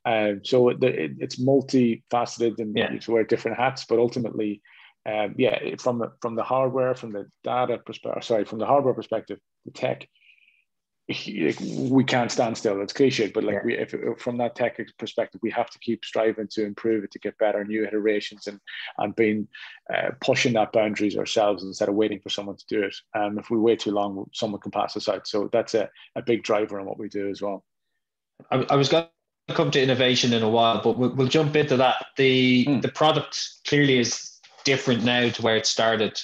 Um, 0.04 0.40
so 0.44 0.68
it, 0.70 0.82
it, 0.82 1.12
it's 1.18 1.40
multifaceted 1.40 2.58
and 2.58 2.76
yeah. 2.76 2.92
you 2.92 3.00
wear 3.12 3.24
different 3.24 3.58
hats, 3.58 3.84
but 3.88 3.98
ultimately, 3.98 4.62
um, 5.06 5.34
yeah, 5.36 5.58
from 5.78 6.02
from 6.20 6.36
the 6.36 6.42
hardware, 6.42 6.94
from 6.94 7.12
the 7.12 7.26
data 7.42 7.78
perspective, 7.78 8.24
sorry, 8.24 8.44
from 8.44 8.58
the 8.58 8.66
hardware 8.66 8.94
perspective, 8.94 9.38
the 9.64 9.72
tech, 9.72 10.06
we 11.90 12.04
can't 12.04 12.30
stand 12.30 12.56
still. 12.56 12.80
It's 12.80 12.92
cliche, 12.92 13.28
but 13.28 13.42
like 13.42 13.54
yeah. 13.54 13.64
we, 13.64 13.76
if, 13.76 13.94
if, 13.94 14.18
from 14.18 14.36
that 14.38 14.54
tech 14.54 14.80
perspective, 14.98 15.40
we 15.42 15.50
have 15.50 15.68
to 15.70 15.78
keep 15.80 16.04
striving 16.04 16.46
to 16.48 16.64
improve 16.64 17.04
it, 17.04 17.10
to 17.12 17.18
get 17.18 17.38
better, 17.38 17.64
new 17.64 17.84
iterations, 17.84 18.46
and 18.46 18.60
and 18.98 19.16
being 19.16 19.48
uh, 19.92 20.10
pushing 20.20 20.52
that 20.52 20.72
boundaries 20.72 21.16
ourselves 21.16 21.64
instead 21.64 21.88
of 21.88 21.94
waiting 21.94 22.20
for 22.20 22.30
someone 22.30 22.56
to 22.56 22.66
do 22.68 22.82
it. 22.82 22.94
Um, 23.14 23.38
if 23.38 23.50
we 23.50 23.58
wait 23.58 23.80
too 23.80 23.90
long, 23.90 24.28
someone 24.32 24.60
can 24.60 24.70
pass 24.70 24.96
us 24.96 25.08
out. 25.08 25.26
So 25.26 25.48
that's 25.52 25.74
a, 25.74 25.90
a 26.14 26.22
big 26.22 26.44
driver 26.44 26.78
in 26.78 26.86
what 26.86 26.98
we 26.98 27.08
do 27.08 27.28
as 27.28 27.42
well. 27.42 27.64
I, 28.50 28.66
I 28.70 28.76
was 28.76 28.88
going 28.88 29.06
to 29.48 29.54
come 29.54 29.70
to 29.72 29.82
innovation 29.82 30.32
in 30.32 30.42
a 30.42 30.48
while, 30.48 30.80
but 30.82 30.96
we'll, 30.96 31.14
we'll 31.14 31.28
jump 31.28 31.56
into 31.56 31.76
that. 31.78 32.06
The 32.16 32.66
mm. 32.66 32.82
the 32.82 32.92
product 32.92 33.48
clearly 33.66 33.98
is 33.98 34.38
different 34.64 35.02
now 35.04 35.28
to 35.28 35.42
where 35.42 35.56
it 35.56 35.66
started 35.66 36.20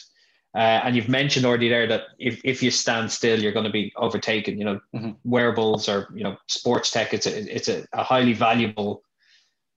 uh, 0.57 0.81
and 0.85 0.97
you've 0.97 1.09
mentioned 1.09 1.45
already 1.45 1.69
there 1.69 1.87
that 1.87 2.05
if, 2.19 2.41
if 2.43 2.63
you 2.63 2.71
stand 2.71 3.13
still, 3.13 3.39
you're 3.39 3.53
going 3.53 3.67
to 3.67 3.71
be 3.71 3.93
overtaken. 3.97 4.59
You 4.59 4.65
know, 4.65 4.81
mm-hmm. 4.95 5.11
wearables 5.25 5.87
or 5.87 6.09
you 6.15 6.25
know 6.25 6.39
sports 6.47 6.91
tech. 6.91 7.13
It's 7.13 7.27
a 7.27 7.55
it's 7.55 7.69
a, 7.69 7.85
a 7.93 8.03
highly 8.03 8.33
valuable 8.33 9.03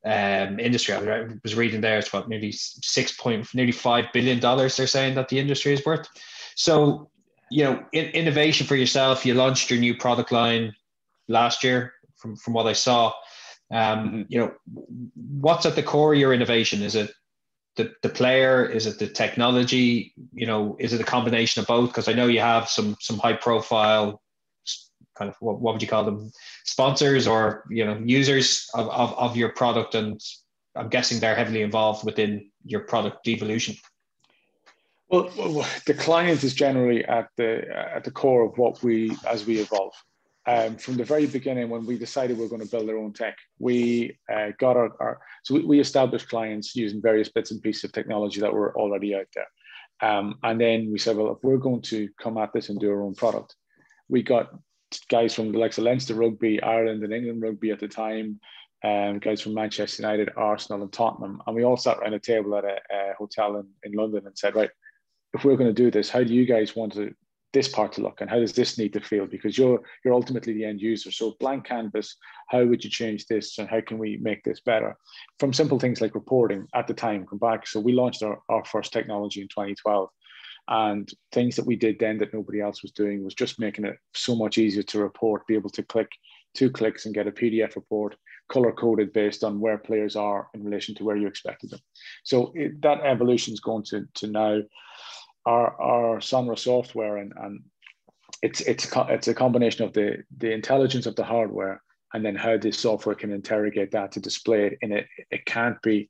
um, 0.05 0.57
industry. 0.57 0.93
I 0.93 1.27
was 1.43 1.55
reading 1.55 1.81
there. 1.81 1.99
It's 1.99 2.13
what 2.13 2.29
nearly 2.29 2.53
six 2.53 3.11
point 3.11 3.53
nearly 3.53 3.73
five 3.73 4.05
billion 4.13 4.39
dollars. 4.39 4.77
They're 4.77 4.87
saying 4.87 5.15
that 5.15 5.27
the 5.27 5.37
industry 5.37 5.73
is 5.73 5.85
worth. 5.85 6.07
So 6.55 7.11
you 7.51 7.65
know, 7.65 7.83
in, 7.91 8.05
innovation 8.11 8.65
for 8.65 8.77
yourself. 8.77 9.25
You 9.25 9.33
launched 9.33 9.69
your 9.69 9.79
new 9.79 9.97
product 9.97 10.31
line 10.31 10.73
last 11.27 11.61
year. 11.61 11.93
From 12.15 12.37
from 12.37 12.53
what 12.53 12.67
I 12.67 12.73
saw, 12.73 13.07
um, 13.69 14.07
mm-hmm. 14.07 14.21
you 14.29 14.39
know, 14.39 14.53
what's 15.41 15.65
at 15.65 15.75
the 15.75 15.83
core 15.83 16.13
of 16.13 16.19
your 16.19 16.33
innovation? 16.33 16.81
Is 16.81 16.95
it 16.95 17.11
the, 17.75 17.93
the 18.01 18.09
player? 18.09 18.65
Is 18.65 18.85
it 18.85 18.99
the 18.99 19.07
technology? 19.07 20.13
You 20.33 20.47
know, 20.47 20.75
is 20.79 20.93
it 20.93 21.01
a 21.01 21.05
combination 21.05 21.61
of 21.61 21.67
both? 21.67 21.89
Because 21.89 22.07
I 22.07 22.13
know 22.13 22.27
you 22.27 22.39
have 22.39 22.69
some 22.69 22.97
some 22.99 23.17
high 23.17 23.33
profile 23.33 24.21
kind 25.19 25.29
of 25.29 25.35
what, 25.41 25.59
what 25.59 25.73
would 25.73 25.81
you 25.81 25.87
call 25.87 26.05
them 26.05 26.31
sponsors 26.63 27.27
or 27.27 27.65
you 27.69 27.85
know 27.85 28.01
users 28.03 28.69
of, 28.73 28.89
of, 28.89 29.13
of 29.17 29.37
your 29.37 29.49
product 29.49 29.93
and 29.93 30.21
i'm 30.75 30.87
guessing 30.87 31.19
they're 31.19 31.35
heavily 31.35 31.61
involved 31.61 32.05
within 32.05 32.49
your 32.63 32.79
product 32.79 33.27
evolution 33.27 33.75
well, 35.09 35.65
the 35.87 35.95
client 35.95 36.43
is 36.43 36.53
generally 36.53 37.03
at 37.03 37.29
the 37.35 37.67
at 37.95 38.03
the 38.03 38.11
core 38.11 38.45
of 38.45 38.57
what 38.59 38.83
we 38.83 39.17
as 39.27 39.45
we 39.45 39.59
evolve 39.59 39.93
um, 40.45 40.77
from 40.77 40.95
the 40.95 41.03
very 41.03 41.27
beginning 41.27 41.69
when 41.69 41.85
we 41.85 41.97
decided 41.97 42.37
we 42.37 42.45
are 42.45 42.49
going 42.49 42.61
to 42.63 42.69
build 42.69 42.89
our 42.89 42.97
own 42.97 43.13
tech, 43.13 43.37
we 43.59 44.17
uh, 44.33 44.49
got 44.57 44.77
our, 44.77 44.91
our 44.99 45.19
so 45.43 45.53
we, 45.53 45.65
we, 45.65 45.79
established 45.79 46.29
clients 46.29 46.75
using 46.75 47.01
various 47.01 47.29
bits 47.29 47.51
and 47.51 47.61
pieces 47.61 47.83
of 47.83 47.91
technology 47.91 48.39
that 48.39 48.53
were 48.53 48.75
already 48.75 49.15
out 49.15 49.27
there. 49.35 49.47
Um, 50.01 50.35
and 50.43 50.59
then 50.59 50.91
we 50.91 50.97
said, 50.97 51.17
well, 51.17 51.33
if 51.33 51.39
we're 51.43 51.57
going 51.57 51.81
to 51.83 52.09
come 52.21 52.37
at 52.37 52.53
this 52.53 52.69
and 52.69 52.79
do 52.79 52.89
our 52.89 53.03
own 53.03 53.15
product, 53.15 53.55
we 54.07 54.23
got 54.23 54.49
guys 55.09 55.35
from 55.35 55.51
the 55.51 55.59
likes 55.59 55.77
of 55.77 55.83
Leinster 55.83 56.15
Rugby, 56.15 56.61
Ireland 56.63 57.03
and 57.03 57.13
England 57.13 57.41
Rugby 57.41 57.71
at 57.71 57.79
the 57.79 57.87
time, 57.87 58.39
um, 58.83 59.19
guys 59.19 59.41
from 59.41 59.53
Manchester 59.53 60.01
United, 60.01 60.29
Arsenal 60.37 60.81
and 60.81 60.91
Tottenham. 60.91 61.41
And 61.45 61.55
we 61.55 61.63
all 61.63 61.77
sat 61.77 61.97
around 61.97 62.13
a 62.13 62.19
table 62.19 62.55
at 62.55 62.63
a, 62.63 62.79
a 62.91 63.13
hotel 63.17 63.57
in, 63.57 63.67
in 63.83 63.91
London 63.91 64.25
and 64.25 64.37
said, 64.37 64.55
right, 64.55 64.71
if 65.33 65.43
we're 65.43 65.57
going 65.57 65.73
to 65.73 65.73
do 65.73 65.91
this, 65.91 66.09
how 66.09 66.23
do 66.23 66.33
you 66.33 66.45
guys 66.45 66.75
want 66.75 66.93
to 66.93 67.13
this 67.51 67.67
part 67.67 67.91
to 67.93 68.01
look 68.01 68.21
and 68.21 68.29
how 68.29 68.39
does 68.39 68.53
this 68.53 68.77
need 68.77 68.93
to 68.93 69.01
feel? 69.01 69.25
Because 69.25 69.57
you're 69.57 69.81
you're 70.03 70.13
ultimately 70.13 70.53
the 70.53 70.65
end 70.65 70.81
user. 70.81 71.11
So 71.11 71.35
blank 71.39 71.65
canvas 71.65 72.15
how 72.49 72.65
would 72.65 72.83
you 72.83 72.89
change 72.89 73.25
this 73.27 73.57
and 73.57 73.69
how 73.69 73.81
can 73.81 73.97
we 73.97 74.17
make 74.17 74.43
this 74.43 74.59
better? 74.59 74.97
From 75.39 75.53
simple 75.53 75.79
things 75.79 76.01
like 76.01 76.15
reporting 76.15 76.67
at 76.73 76.87
the 76.87 76.93
time 76.93 77.25
come 77.25 77.39
back. 77.39 77.67
So 77.67 77.79
we 77.79 77.93
launched 77.93 78.23
our, 78.23 78.39
our 78.49 78.65
first 78.65 78.91
technology 78.91 79.41
in 79.41 79.47
2012 79.47 80.09
and 80.67 81.09
things 81.31 81.55
that 81.55 81.65
we 81.65 81.75
did 81.75 81.97
then 81.99 82.17
that 82.19 82.33
nobody 82.33 82.61
else 82.61 82.81
was 82.81 82.91
doing 82.91 83.23
was 83.23 83.33
just 83.33 83.59
making 83.59 83.85
it 83.85 83.97
so 84.13 84.35
much 84.35 84.57
easier 84.57 84.83
to 84.83 84.99
report 84.99 85.47
be 85.47 85.55
able 85.55 85.69
to 85.71 85.83
click 85.83 86.09
two 86.53 86.69
clicks 86.69 87.05
and 87.05 87.15
get 87.15 87.27
a 87.27 87.31
pdf 87.31 87.75
report 87.75 88.15
color 88.49 88.71
coded 88.71 89.13
based 89.13 89.43
on 89.43 89.59
where 89.59 89.77
players 89.77 90.15
are 90.15 90.47
in 90.53 90.63
relation 90.63 90.95
to 90.95 91.03
where 91.03 91.15
you 91.15 91.27
expected 91.27 91.69
them. 91.69 91.79
So 92.23 92.51
it, 92.55 92.81
that 92.81 93.01
evolution 93.01 93.53
is 93.53 93.59
going 93.59 93.83
to, 93.85 94.05
to 94.15 94.27
now 94.27 94.61
our 95.45 95.79
our 95.81 96.19
Sonra 96.19 96.57
software 96.57 97.17
and 97.17 97.33
and 97.37 97.61
it's 98.41 98.61
it's 98.61 98.87
it's 98.95 99.27
a 99.27 99.33
combination 99.33 99.85
of 99.85 99.93
the 99.93 100.23
the 100.37 100.51
intelligence 100.51 101.05
of 101.05 101.15
the 101.15 101.23
hardware 101.23 101.81
and 102.13 102.25
then 102.25 102.35
how 102.35 102.57
the 102.57 102.71
software 102.71 103.15
can 103.15 103.31
interrogate 103.31 103.91
that 103.91 104.11
to 104.13 104.19
display 104.19 104.67
it 104.67 104.77
in 104.81 104.91
it. 104.91 105.07
It 105.31 105.45
can't 105.45 105.81
be 105.81 106.09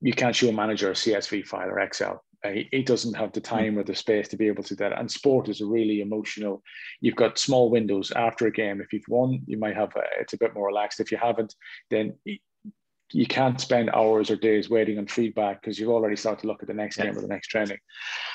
you 0.00 0.12
can't 0.12 0.36
show 0.36 0.48
a 0.48 0.52
manager 0.52 0.90
a 0.90 0.94
CSV 0.94 1.46
file 1.46 1.70
or 1.70 1.80
Excel. 1.80 2.24
Uh, 2.44 2.50
he 2.70 2.82
doesn't 2.82 3.14
have 3.14 3.32
the 3.32 3.40
hmm. 3.40 3.56
time 3.56 3.78
or 3.78 3.84
the 3.84 3.94
space 3.94 4.28
to 4.28 4.36
be 4.36 4.46
able 4.48 4.62
to 4.62 4.74
do 4.74 4.84
that. 4.84 4.98
And 4.98 5.10
sport 5.10 5.48
is 5.48 5.60
a 5.60 5.66
really 5.66 6.00
emotional. 6.00 6.62
You've 7.00 7.16
got 7.16 7.38
small 7.38 7.70
windows 7.70 8.12
after 8.12 8.46
a 8.46 8.52
game. 8.52 8.80
If 8.80 8.92
you've 8.92 9.08
won, 9.08 9.40
you 9.46 9.58
might 9.58 9.76
have 9.76 9.94
a, 9.96 10.02
it's 10.20 10.34
a 10.34 10.38
bit 10.38 10.54
more 10.54 10.66
relaxed. 10.66 11.00
If 11.00 11.10
you 11.10 11.16
haven't, 11.16 11.54
then 11.90 12.18
you 13.14 13.26
can't 13.26 13.60
spend 13.60 13.90
hours 13.90 14.28
or 14.28 14.34
days 14.34 14.68
waiting 14.68 14.98
on 14.98 15.06
feedback 15.06 15.60
because 15.60 15.78
you've 15.78 15.88
already 15.88 16.16
started 16.16 16.40
to 16.40 16.48
look 16.48 16.62
at 16.62 16.68
the 16.68 16.74
next 16.74 16.96
game 16.96 17.16
or 17.16 17.20
the 17.20 17.28
next 17.28 17.46
training. 17.46 17.78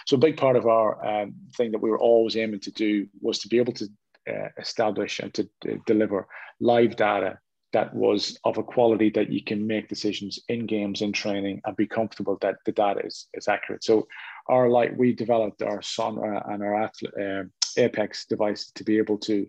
So 0.08 0.16
a 0.16 0.20
big 0.20 0.38
part 0.38 0.56
of 0.56 0.68
our 0.68 1.06
um, 1.06 1.34
thing 1.58 1.72
that 1.74 1.82
we 1.82 1.90
were 1.90 2.00
always 2.00 2.38
aiming 2.38 2.62
to 2.62 2.72
do 2.72 3.06
was 3.22 3.40
to 3.40 3.50
be 3.50 3.58
able 3.58 3.74
to 3.74 3.90
uh, 4.30 4.48
establish 4.58 5.20
and 5.20 5.34
to 5.34 5.50
uh, 5.70 5.76
deliver 5.86 6.28
live 6.62 6.96
data 6.96 7.40
that 7.74 7.94
was 7.94 8.40
of 8.46 8.58
a 8.58 8.64
quality 8.64 9.10
that 9.10 9.30
you 9.30 9.44
can 9.44 9.68
make 9.68 9.90
decisions 9.90 10.40
in 10.48 10.66
games 10.66 11.02
in 11.02 11.12
training 11.12 11.62
and 11.66 11.76
be 11.76 11.86
comfortable 11.86 12.38
that 12.42 12.56
the 12.66 12.72
data 12.72 13.06
is, 13.06 13.28
is 13.34 13.50
accurate. 13.50 13.84
So 13.84 14.08
our 14.48 14.70
like 14.70 14.94
we 14.98 15.14
developed 15.14 15.62
our 15.62 15.80
Sonra 15.80 16.42
and 16.52 16.64
our 16.64 16.84
uh, 16.84 17.44
apex 17.78 18.26
device 18.26 18.72
to 18.76 18.86
be 18.86 18.98
able 18.98 19.18
to 19.20 19.46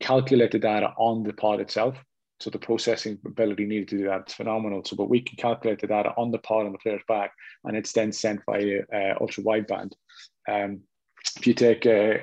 calculate 0.00 0.52
the 0.52 0.58
data 0.58 0.92
on 0.98 1.22
the 1.22 1.32
pod 1.32 1.60
itself 1.60 1.96
so 2.44 2.50
the 2.50 2.58
processing 2.58 3.18
ability 3.24 3.64
needed 3.64 3.88
to 3.88 3.96
do 3.96 4.04
that 4.04 4.28
is 4.28 4.34
phenomenal 4.34 4.82
so 4.84 4.94
but 4.94 5.08
we 5.08 5.20
can 5.20 5.36
calculate 5.36 5.80
the 5.80 5.86
data 5.86 6.12
on 6.18 6.30
the 6.30 6.38
pod 6.38 6.66
on 6.66 6.72
the 6.72 6.78
player's 6.78 7.02
back 7.08 7.32
and 7.64 7.74
it's 7.74 7.92
then 7.92 8.12
sent 8.12 8.40
via 8.44 8.82
uh, 8.94 9.14
ultra 9.18 9.42
wideband 9.42 9.92
um, 10.50 10.80
if 11.36 11.46
you 11.46 11.54
take 11.54 11.86
uh, 11.86 12.18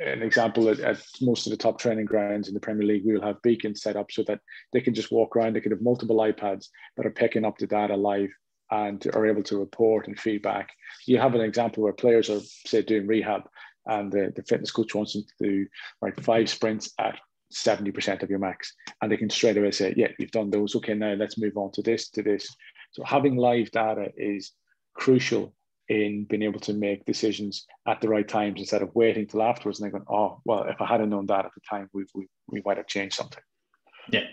an 0.00 0.22
example 0.22 0.68
at, 0.68 0.80
at, 0.80 1.02
most 1.20 1.46
of 1.46 1.50
the 1.50 1.56
top 1.56 1.78
training 1.78 2.06
grounds 2.06 2.48
in 2.48 2.54
the 2.54 2.60
Premier 2.60 2.86
League, 2.86 3.04
we 3.04 3.14
will 3.14 3.22
have 3.22 3.40
beacons 3.42 3.82
set 3.82 3.96
up 3.96 4.10
so 4.10 4.22
that 4.24 4.40
they 4.72 4.80
can 4.80 4.94
just 4.94 5.12
walk 5.12 5.34
around. 5.34 5.54
They 5.54 5.60
can 5.60 5.72
have 5.72 5.80
multiple 5.80 6.16
iPads 6.16 6.68
that 6.96 7.06
are 7.06 7.10
picking 7.10 7.44
up 7.44 7.58
the 7.58 7.66
data 7.66 7.96
live 7.96 8.30
and 8.70 9.04
are 9.14 9.26
able 9.26 9.42
to 9.44 9.58
report 9.58 10.08
and 10.08 10.18
feedback. 10.18 10.70
You 11.06 11.18
have 11.18 11.34
an 11.34 11.40
example 11.40 11.82
where 11.82 11.92
players 11.92 12.28
are, 12.28 12.40
say, 12.66 12.82
doing 12.82 13.06
rehab 13.06 13.42
and 13.86 14.12
the, 14.12 14.32
the 14.34 14.42
fitness 14.42 14.70
coach 14.70 14.94
wants 14.94 15.12
them 15.12 15.22
to 15.22 15.48
do 15.48 15.66
like 16.02 16.20
five 16.20 16.50
sprints 16.50 16.92
at 16.98 17.18
70% 17.52 18.22
of 18.22 18.30
your 18.30 18.38
max. 18.38 18.74
And 19.00 19.10
they 19.10 19.16
can 19.16 19.30
straight 19.30 19.56
away 19.56 19.70
say, 19.70 19.94
yeah, 19.96 20.08
you've 20.18 20.30
done 20.30 20.50
those. 20.50 20.74
Okay, 20.76 20.94
now 20.94 21.14
let's 21.14 21.38
move 21.38 21.56
on 21.56 21.72
to 21.72 21.82
this, 21.82 22.08
to 22.10 22.22
this. 22.22 22.48
So 22.92 23.04
having 23.04 23.36
live 23.36 23.70
data 23.70 24.10
is 24.16 24.52
crucial 24.94 25.54
in 25.88 26.24
being 26.24 26.42
able 26.42 26.60
to 26.60 26.72
make 26.72 27.04
decisions 27.04 27.66
at 27.86 28.00
the 28.00 28.08
right 28.08 28.26
times 28.26 28.58
instead 28.58 28.82
of 28.82 28.94
waiting 28.94 29.26
till 29.26 29.42
afterwards 29.42 29.80
and 29.80 29.86
then 29.86 29.92
going, 29.92 30.04
oh, 30.10 30.40
well, 30.44 30.64
if 30.64 30.80
I 30.80 30.86
hadn't 30.86 31.10
known 31.10 31.26
that 31.26 31.44
at 31.44 31.52
the 31.54 31.60
time, 31.68 31.88
we, 31.92 32.04
we, 32.14 32.26
we 32.48 32.62
might 32.64 32.76
have 32.76 32.88
changed 32.88 33.14
something. 33.14 33.42
Yeah. 34.10 34.24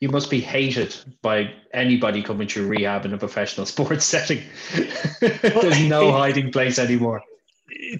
You 0.00 0.08
must 0.08 0.30
be 0.30 0.40
hated 0.40 0.96
by 1.22 1.52
anybody 1.74 2.22
coming 2.22 2.48
to 2.48 2.66
rehab 2.66 3.04
in 3.04 3.12
a 3.12 3.18
professional 3.18 3.66
sports 3.74 4.04
setting. 4.04 4.42
There's 5.20 5.80
no 5.82 6.10
hiding 6.10 6.50
place 6.50 6.78
anymore 6.78 7.22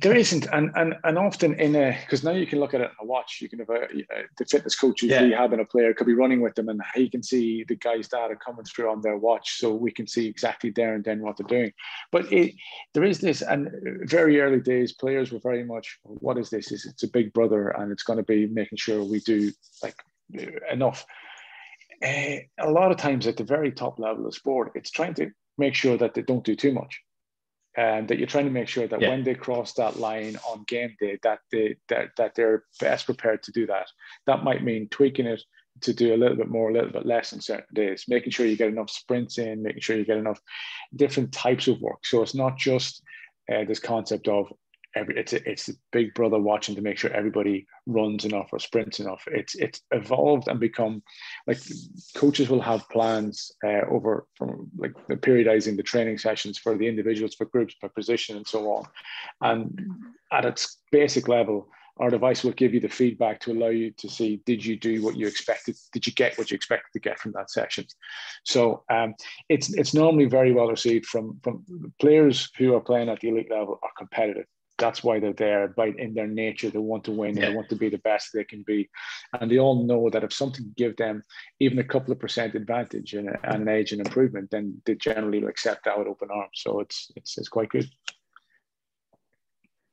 there 0.00 0.16
isn't, 0.16 0.46
and 0.52 0.70
and 0.74 0.94
and 1.04 1.18
often 1.18 1.54
in 1.54 1.76
a 1.76 1.96
because 2.02 2.24
now 2.24 2.32
you 2.32 2.46
can 2.46 2.58
look 2.58 2.74
at 2.74 2.80
it 2.80 2.90
on 2.98 3.04
a 3.04 3.04
watch. 3.04 3.38
You 3.40 3.48
can 3.48 3.60
have 3.60 3.70
a, 3.70 3.86
the 4.38 4.44
fitness 4.44 4.76
coach 4.76 5.02
usually 5.02 5.30
yeah. 5.30 5.40
having 5.40 5.60
a 5.60 5.64
player 5.64 5.94
could 5.94 6.06
be 6.06 6.14
running 6.14 6.40
with 6.40 6.54
them, 6.54 6.68
and 6.68 6.80
he 6.94 7.08
can 7.08 7.22
see 7.22 7.64
the 7.64 7.76
guy's 7.76 8.08
data 8.08 8.36
coming 8.36 8.64
through 8.64 8.90
on 8.90 9.00
their 9.00 9.16
watch, 9.16 9.58
so 9.58 9.74
we 9.74 9.90
can 9.90 10.06
see 10.06 10.26
exactly 10.26 10.70
there 10.70 10.94
and 10.94 11.04
then 11.04 11.20
what 11.20 11.36
they're 11.36 11.46
doing. 11.46 11.72
But 12.10 12.32
it, 12.32 12.54
there 12.94 13.04
is 13.04 13.20
this, 13.20 13.42
and 13.42 13.70
very 14.08 14.40
early 14.40 14.60
days, 14.60 14.92
players 14.92 15.30
were 15.30 15.40
very 15.40 15.64
much, 15.64 15.98
what 16.02 16.38
is 16.38 16.50
this? 16.50 16.72
Is 16.72 16.86
it's 16.86 17.02
a 17.02 17.08
big 17.08 17.32
brother, 17.32 17.68
and 17.68 17.92
it's 17.92 18.02
going 18.02 18.18
to 18.18 18.24
be 18.24 18.46
making 18.46 18.78
sure 18.78 19.02
we 19.04 19.20
do 19.20 19.52
like 19.82 19.96
enough. 20.70 21.04
Uh, 22.02 22.36
a 22.58 22.70
lot 22.70 22.90
of 22.90 22.96
times 22.96 23.26
at 23.26 23.36
the 23.36 23.44
very 23.44 23.70
top 23.70 23.98
level 23.98 24.26
of 24.26 24.34
sport, 24.34 24.72
it's 24.74 24.90
trying 24.90 25.14
to 25.14 25.30
make 25.58 25.74
sure 25.74 25.98
that 25.98 26.14
they 26.14 26.22
don't 26.22 26.44
do 26.44 26.56
too 26.56 26.72
much 26.72 27.02
and 27.76 28.08
that 28.08 28.18
you're 28.18 28.26
trying 28.26 28.46
to 28.46 28.50
make 28.50 28.68
sure 28.68 28.86
that 28.86 29.00
yeah. 29.00 29.10
when 29.10 29.22
they 29.22 29.34
cross 29.34 29.74
that 29.74 29.98
line 29.98 30.36
on 30.48 30.64
game 30.66 30.94
day 30.98 31.18
that 31.22 31.38
they 31.52 31.76
that, 31.88 32.08
that 32.16 32.34
they're 32.34 32.64
best 32.80 33.06
prepared 33.06 33.42
to 33.42 33.52
do 33.52 33.66
that 33.66 33.86
that 34.26 34.44
might 34.44 34.64
mean 34.64 34.88
tweaking 34.88 35.26
it 35.26 35.42
to 35.80 35.94
do 35.94 36.14
a 36.14 36.16
little 36.16 36.36
bit 36.36 36.48
more 36.48 36.70
a 36.70 36.72
little 36.72 36.90
bit 36.90 37.06
less 37.06 37.32
on 37.32 37.40
certain 37.40 37.74
days 37.74 38.04
making 38.08 38.30
sure 38.30 38.44
you 38.46 38.56
get 38.56 38.68
enough 38.68 38.90
sprints 38.90 39.38
in 39.38 39.62
making 39.62 39.80
sure 39.80 39.96
you 39.96 40.04
get 40.04 40.18
enough 40.18 40.40
different 40.96 41.32
types 41.32 41.68
of 41.68 41.80
work 41.80 42.04
so 42.04 42.22
it's 42.22 42.34
not 42.34 42.58
just 42.58 43.02
uh, 43.52 43.64
this 43.64 43.80
concept 43.80 44.26
of 44.28 44.52
every 44.94 45.18
it's 45.18 45.32
a, 45.32 45.48
it's 45.48 45.68
a 45.68 45.74
big 45.92 46.14
brother 46.14 46.38
watching 46.38 46.74
to 46.74 46.82
make 46.82 46.98
sure 46.98 47.12
everybody 47.12 47.66
runs 47.86 48.24
enough 48.24 48.48
or 48.52 48.58
sprints 48.58 49.00
enough. 49.00 49.22
It's 49.26 49.54
it's 49.54 49.82
evolved 49.92 50.48
and 50.48 50.58
become 50.60 51.02
like 51.46 51.58
coaches 52.14 52.48
will 52.48 52.60
have 52.60 52.88
plans 52.88 53.52
uh, 53.64 53.82
over 53.88 54.26
from 54.36 54.68
like 54.76 54.94
the 55.08 55.16
periodizing 55.16 55.76
the 55.76 55.82
training 55.82 56.18
sessions 56.18 56.58
for 56.58 56.76
the 56.76 56.88
individuals, 56.88 57.34
for 57.34 57.46
groups, 57.46 57.74
for 57.80 57.88
position, 57.88 58.36
and 58.36 58.46
so 58.46 58.70
on. 58.72 58.86
And 59.40 59.80
at 60.32 60.44
its 60.44 60.78
basic 60.90 61.28
level, 61.28 61.68
our 62.00 62.10
device 62.10 62.42
will 62.42 62.52
give 62.52 62.72
you 62.72 62.80
the 62.80 62.88
feedback 62.88 63.40
to 63.40 63.52
allow 63.52 63.68
you 63.68 63.90
to 63.92 64.08
see 64.08 64.40
did 64.46 64.64
you 64.64 64.76
do 64.76 65.02
what 65.02 65.16
you 65.16 65.26
expected 65.26 65.76
did 65.92 66.06
you 66.06 66.12
get 66.14 66.36
what 66.38 66.50
you 66.50 66.54
expected 66.54 66.90
to 66.92 66.98
get 66.98 67.18
from 67.18 67.32
that 67.32 67.50
session 67.50 67.84
so 68.44 68.82
um, 68.90 69.14
it's 69.48 69.72
it's 69.74 69.94
normally 69.94 70.24
very 70.24 70.52
well 70.52 70.68
received 70.68 71.06
from 71.06 71.38
from 71.42 71.64
players 72.00 72.50
who 72.58 72.74
are 72.74 72.80
playing 72.80 73.08
at 73.08 73.20
the 73.20 73.28
elite 73.28 73.50
level 73.50 73.78
are 73.82 73.90
competitive 73.98 74.46
that's 74.80 75.04
why 75.04 75.20
they're 75.20 75.32
there 75.32 75.68
by 75.68 75.88
in 75.98 76.14
their 76.14 76.26
nature 76.26 76.70
they 76.70 76.78
want 76.78 77.04
to 77.04 77.12
win 77.12 77.36
yeah. 77.36 77.48
they 77.48 77.54
want 77.54 77.68
to 77.68 77.76
be 77.76 77.88
the 77.88 77.98
best 77.98 78.30
they 78.32 78.44
can 78.44 78.62
be 78.62 78.88
and 79.40 79.50
they 79.50 79.58
all 79.58 79.84
know 79.84 80.10
that 80.10 80.24
if 80.24 80.32
something 80.32 80.74
give 80.76 80.96
them 80.96 81.22
even 81.60 81.78
a 81.78 81.84
couple 81.84 82.12
of 82.12 82.18
percent 82.18 82.54
advantage 82.54 83.14
and, 83.14 83.28
and 83.44 83.62
an 83.62 83.68
age 83.68 83.92
and 83.92 84.04
improvement 84.04 84.50
then 84.50 84.80
they 84.86 84.94
generally 84.96 85.44
accept 85.44 85.84
that 85.84 85.98
with 85.98 86.08
open 86.08 86.28
arms 86.32 86.50
so 86.54 86.80
it's 86.80 87.12
it's, 87.16 87.38
it's 87.38 87.48
quite 87.48 87.68
good 87.68 87.88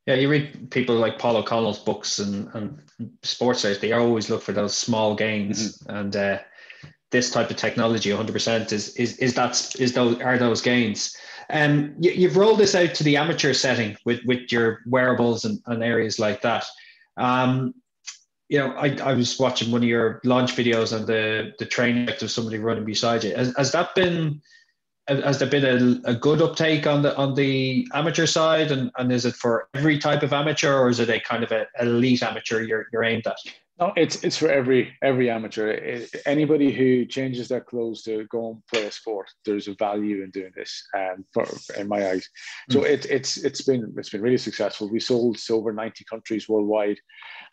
yeah, 0.08 0.14
you 0.14 0.30
read 0.30 0.70
people 0.70 0.94
like 0.94 1.18
Paul 1.18 1.36
O'Connell's 1.36 1.80
books 1.80 2.18
and, 2.18 2.48
and 2.54 2.80
sports 3.22 3.62
writers, 3.62 3.78
they 3.78 3.92
always 3.92 4.30
look 4.30 4.40
for 4.40 4.52
those 4.52 4.74
small 4.74 5.14
gains. 5.14 5.76
Mm-hmm. 5.80 5.96
And 5.96 6.16
uh, 6.16 6.38
this 7.10 7.30
type 7.30 7.50
of 7.50 7.56
technology 7.56 8.08
100% 8.08 8.72
is, 8.72 8.96
is, 8.96 9.18
is 9.18 9.34
that, 9.34 9.76
is 9.78 9.92
those, 9.92 10.18
are 10.22 10.38
those 10.38 10.62
gains. 10.62 11.14
Um, 11.50 11.94
you, 11.98 12.28
have 12.28 12.36
rolled 12.36 12.58
this 12.58 12.74
out 12.74 12.94
to 12.94 13.04
the 13.04 13.16
amateur 13.16 13.54
setting 13.54 13.96
with, 14.04 14.22
with 14.26 14.52
your 14.52 14.80
wearables 14.86 15.44
and, 15.44 15.60
and 15.66 15.82
areas 15.82 16.18
like 16.18 16.42
that. 16.42 16.66
Um, 17.16 17.74
you 18.48 18.58
know, 18.58 18.72
I, 18.72 18.96
I 19.02 19.14
was 19.14 19.38
watching 19.38 19.70
one 19.70 19.82
of 19.82 19.88
your 19.88 20.20
launch 20.24 20.54
videos 20.56 20.96
and 20.96 21.06
the 21.06 21.52
the 21.58 21.66
training 21.66 22.08
of 22.08 22.30
somebody 22.30 22.58
running 22.58 22.84
beside 22.84 23.24
you. 23.24 23.34
Has, 23.34 23.54
has 23.56 23.72
that 23.72 23.94
been 23.94 24.40
has 25.08 25.38
there 25.38 25.48
been 25.48 25.64
a, 26.04 26.10
a 26.10 26.14
good 26.14 26.40
uptake 26.42 26.86
on 26.86 27.02
the 27.02 27.16
on 27.16 27.34
the 27.34 27.88
amateur 27.94 28.26
side 28.26 28.70
and, 28.70 28.90
and 28.98 29.10
is 29.12 29.24
it 29.24 29.34
for 29.34 29.68
every 29.74 29.98
type 29.98 30.22
of 30.22 30.32
amateur 30.32 30.78
or 30.78 30.88
is 30.88 31.00
it 31.00 31.08
a 31.08 31.20
kind 31.20 31.42
of 31.42 31.52
an 31.52 31.66
elite 31.80 32.22
amateur 32.22 32.60
you're, 32.62 32.86
you're 32.92 33.04
aimed 33.04 33.26
at? 33.26 33.36
No, 33.78 33.92
it's 33.96 34.24
it's 34.24 34.36
for 34.36 34.50
every 34.50 34.96
every 35.02 35.30
amateur. 35.30 35.68
It, 35.68 36.10
anybody 36.26 36.72
who 36.72 37.04
changes 37.04 37.46
their 37.46 37.60
clothes 37.60 38.02
to 38.02 38.24
go 38.24 38.50
and 38.50 38.66
play 38.66 38.86
a 38.86 38.90
sport, 38.90 39.30
there's 39.44 39.68
a 39.68 39.74
value 39.74 40.24
in 40.24 40.30
doing 40.30 40.50
this. 40.56 40.84
Um, 40.96 41.24
for 41.32 41.46
in 41.76 41.86
my 41.86 42.10
eyes, 42.10 42.28
so 42.70 42.80
mm. 42.80 42.86
it, 42.86 43.06
it's 43.06 43.36
it's 43.36 43.62
been 43.62 43.94
it's 43.96 44.10
been 44.10 44.22
really 44.22 44.38
successful. 44.38 44.90
We 44.90 44.98
sold 44.98 45.38
to 45.38 45.54
over 45.54 45.72
ninety 45.72 46.04
countries 46.10 46.48
worldwide, 46.48 46.98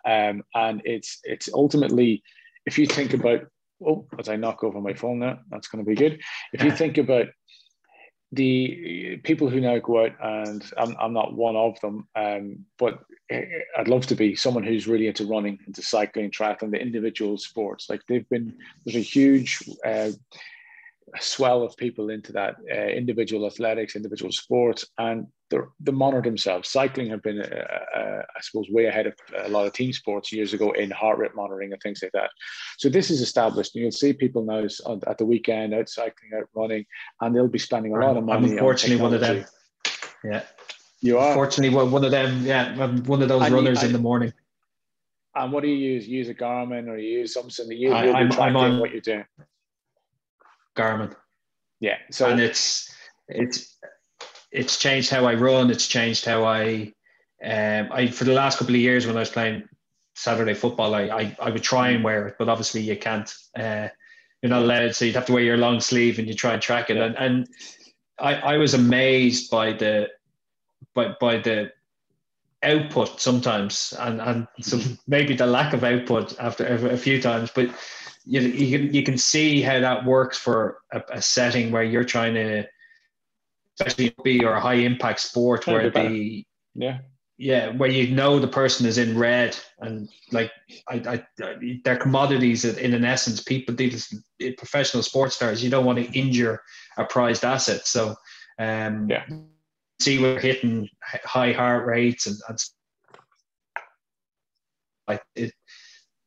um, 0.06 0.42
and 0.56 0.82
it's 0.84 1.20
it's 1.26 1.48
ultimately, 1.54 2.24
if 2.66 2.80
you 2.80 2.88
think 2.88 3.14
about, 3.14 3.42
oh, 3.86 4.08
as 4.18 4.28
I 4.28 4.36
knock 4.36 4.64
over 4.64 4.82
my 4.82 4.96
phone 4.96 5.20
now, 5.20 5.40
that's 5.52 5.68
going 5.68 5.86
to 5.86 5.88
be 5.88 5.96
good. 5.96 6.20
If 6.54 6.64
you 6.64 6.72
think 6.76 6.98
about 6.98 7.28
the 8.32 9.20
people 9.24 9.50
who 9.50 9.62
now 9.62 9.80
go 9.80 10.06
out 10.06 10.14
and 10.22 10.64
I'm, 10.78 10.96
I'm 11.00 11.14
not 11.14 11.36
one 11.36 11.56
of 11.56 11.80
them, 11.82 12.08
um, 12.16 12.66
but 12.78 13.00
I'd 13.32 13.88
love 13.88 14.06
to 14.08 14.16
be 14.16 14.36
someone 14.36 14.64
who's 14.64 14.88
really 14.88 15.08
into 15.08 15.26
running, 15.26 15.60
into 15.66 15.82
cycling, 15.82 16.32
triathlon, 16.32 16.72
the 16.72 16.82
individual 16.82 17.38
sports. 17.38 17.90
Like 17.90 18.02
they've 18.08 18.28
been, 18.30 18.54
there's 18.84 18.98
a 18.98 19.00
huge 19.00 19.64
uh, 19.86 20.12
swell 21.20 21.64
of 21.64 21.76
people 21.78 22.10
into 22.10 22.32
that 22.34 22.56
uh, 22.72 22.88
individual 22.88 23.46
athletics, 23.46 23.96
individual 23.96 24.32
sports, 24.32 24.86
and 24.98 25.28
they 25.50 25.92
monitor 25.92 26.24
themselves. 26.24 26.70
Cycling 26.70 27.10
have 27.12 27.22
been, 27.22 27.42
uh, 27.42 28.00
uh, 28.00 28.22
I 28.36 28.42
suppose, 28.42 28.68
way 28.70 28.86
ahead 28.86 29.06
of 29.08 29.14
a 29.38 29.50
lot 29.50 29.68
of 29.68 29.74
team 29.74 29.94
sports 29.94 30.32
years 30.32 30.54
ago 30.54 30.72
in 30.72 30.90
heart 30.92 31.20
rate 31.20 31.36
monitoring 31.36 31.72
and 31.72 31.82
things 31.82 32.00
like 32.02 32.12
that. 32.14 32.32
So 32.78 32.90
this 32.90 33.10
is 33.12 33.22
established, 33.22 33.76
and 33.76 33.84
you'll 33.84 33.92
see 33.92 34.14
people 34.14 34.44
now 34.44 34.66
at 35.08 35.18
the 35.18 35.26
weekend 35.26 35.74
out 35.74 35.90
cycling, 35.90 36.32
out 36.38 36.50
running, 36.56 36.86
and 37.22 37.36
they'll 37.36 37.48
be 37.48 37.60
spending 37.60 37.96
a 37.96 38.00
lot 38.00 38.18
of 38.18 38.24
money. 38.24 38.48
I'm 38.48 38.52
unfortunately, 38.52 38.98
on 38.98 39.12
one 39.12 39.14
of 39.14 39.22
them. 39.22 39.46
Yeah. 40.24 40.44
You 41.02 41.20
are. 41.20 41.36
Fortunately, 41.36 41.76
one 41.76 42.04
of 42.04 42.12
them. 42.12 42.44
Yeah, 42.46 42.76
one 43.02 43.22
of 43.22 43.30
those 43.30 43.44
and 43.44 43.54
runners 43.54 43.82
you, 43.84 43.88
in 43.88 43.94
the 43.94 44.00
morning. 44.00 44.34
And 45.36 45.52
what 45.52 45.62
do 45.62 45.70
you 45.70 45.76
use? 45.76 46.08
You 46.08 46.18
use 46.18 46.30
a 46.30 46.34
Garmin 46.34 46.88
or 46.88 46.98
you 46.98 47.20
use 47.20 47.34
something 47.34 47.68
that 47.68 47.76
you, 47.76 47.92
I, 47.92 48.22
I'm, 48.22 48.32
I'm 48.40 48.56
on 48.56 48.80
what 48.80 48.92
you're 48.92 49.02
doing. 49.02 49.26
Garmin. 50.76 51.16
Yeah. 51.80 51.98
So 52.12 52.30
and 52.30 52.40
it's 52.40 52.94
it's 53.28 53.78
it's 54.52 54.78
changed 54.78 55.10
how 55.10 55.26
I 55.26 55.36
run. 55.36 55.70
It's 55.70 55.88
changed 55.88 56.26
how 56.26 56.46
I 56.46 56.94
um 57.44 57.90
I 57.92 58.08
for 58.08 58.24
the 58.24 58.34
last 58.34 58.60
couple 58.60 58.76
of 58.76 58.82
years 58.82 59.06
when 59.06 59.18
I 59.18 59.22
was 59.22 59.30
playing 59.30 59.68
Saturday 60.16 60.54
football, 60.54 60.96
I 60.96 61.02
I, 61.04 61.38
I 61.42 61.50
would 61.50 61.64
try 61.64 61.90
and 61.90 62.04
wear 62.04 62.28
it, 62.28 62.36
but 62.40 62.50
obviously 62.50 62.82
you 62.82 62.98
can't. 62.98 63.34
Uh, 63.58 63.90
you're 64.42 64.50
not 64.50 64.64
allowed, 64.64 64.96
so 64.96 65.06
you'd 65.06 65.16
have 65.16 65.26
to 65.26 65.34
wear 65.34 65.44
your 65.44 65.58
long 65.58 65.80
sleeve 65.80 66.20
and 66.20 66.28
you 66.28 66.36
try 66.36 66.54
and 66.54 66.62
track 66.62 66.90
it. 66.90 66.98
Yeah. 66.98 67.06
And 67.06 67.16
and 67.18 67.48
I 68.20 68.36
I 68.36 68.58
was 68.58 68.74
amazed 68.74 69.50
by 69.52 69.74
the 69.74 70.10
by 70.94 71.16
by 71.20 71.38
the 71.38 71.72
output 72.64 73.20
sometimes, 73.20 73.94
and 74.00 74.22
and 74.22 74.48
so 74.62 74.80
maybe 75.08 75.36
the 75.36 75.46
lack 75.46 75.74
of 75.74 75.84
output 75.84 76.40
after 76.40 76.66
a 76.66 76.98
few 76.98 77.22
times, 77.22 77.52
but 77.54 77.70
you 78.26 78.42
you 78.42 78.78
can 78.78 78.94
you 78.94 79.04
can 79.04 79.18
see 79.18 79.62
how 79.62 79.80
that 79.80 80.06
works 80.06 80.38
for 80.38 80.80
a, 80.92 81.02
a 81.14 81.22
setting 81.22 81.72
where 81.72 81.84
you're 81.84 82.04
trying 82.04 82.34
to, 82.34 82.66
especially 83.80 84.16
be 84.24 84.44
or 84.44 84.54
a 84.54 84.60
high 84.60 84.76
impact 84.76 85.20
sport 85.20 85.68
where 85.68 85.90
the 85.90 86.46
yeah. 86.74 87.00
yeah 87.38 87.70
where 87.72 87.90
you 87.90 88.14
know 88.16 88.40
the 88.40 88.48
person 88.48 88.86
is 88.86 88.98
in 88.98 89.18
red 89.18 89.58
and 89.80 90.10
like 90.32 90.52
I, 90.88 91.26
I 91.40 91.50
they're 91.84 91.98
commodities 91.98 92.66
in 92.66 92.94
an 92.94 93.06
essence 93.06 93.44
people 93.44 93.76
these 93.76 94.14
professional 94.58 95.04
sports 95.04 95.36
stars 95.36 95.64
you 95.64 95.70
don't 95.70 95.86
want 95.86 96.00
to 96.00 96.18
injure 96.18 96.62
a 96.98 97.06
prized 97.06 97.44
asset. 97.44 97.86
So 97.86 98.16
um 98.60 99.08
yeah. 99.10 99.26
see 100.00 100.20
we're 100.20 100.40
hitting 100.40 100.90
high 101.02 101.52
heart 101.52 101.86
rates 101.86 102.28
and, 102.28 102.38
and 102.48 102.60
like 105.08 105.22
it 105.36 105.54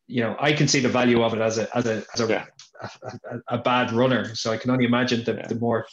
you 0.08 0.22
know 0.22 0.34
I 0.40 0.52
can 0.52 0.66
see 0.66 0.80
the 0.80 0.88
value 0.88 1.22
of 1.22 1.34
it 1.34 1.40
as 1.40 1.58
a 1.58 1.76
as 1.76 1.86
a 1.86 2.02
as 2.14 2.20
a, 2.20 2.26
yeah. 2.26 2.44
a, 2.82 2.86
a, 3.06 3.56
a, 3.56 3.58
bad 3.58 3.92
runner 3.92 4.34
so 4.34 4.50
I 4.50 4.56
can 4.56 4.70
only 4.70 4.86
imagine 4.86 5.22
that 5.24 5.36
yeah. 5.36 5.46
the 5.46 5.54
more 5.54 5.86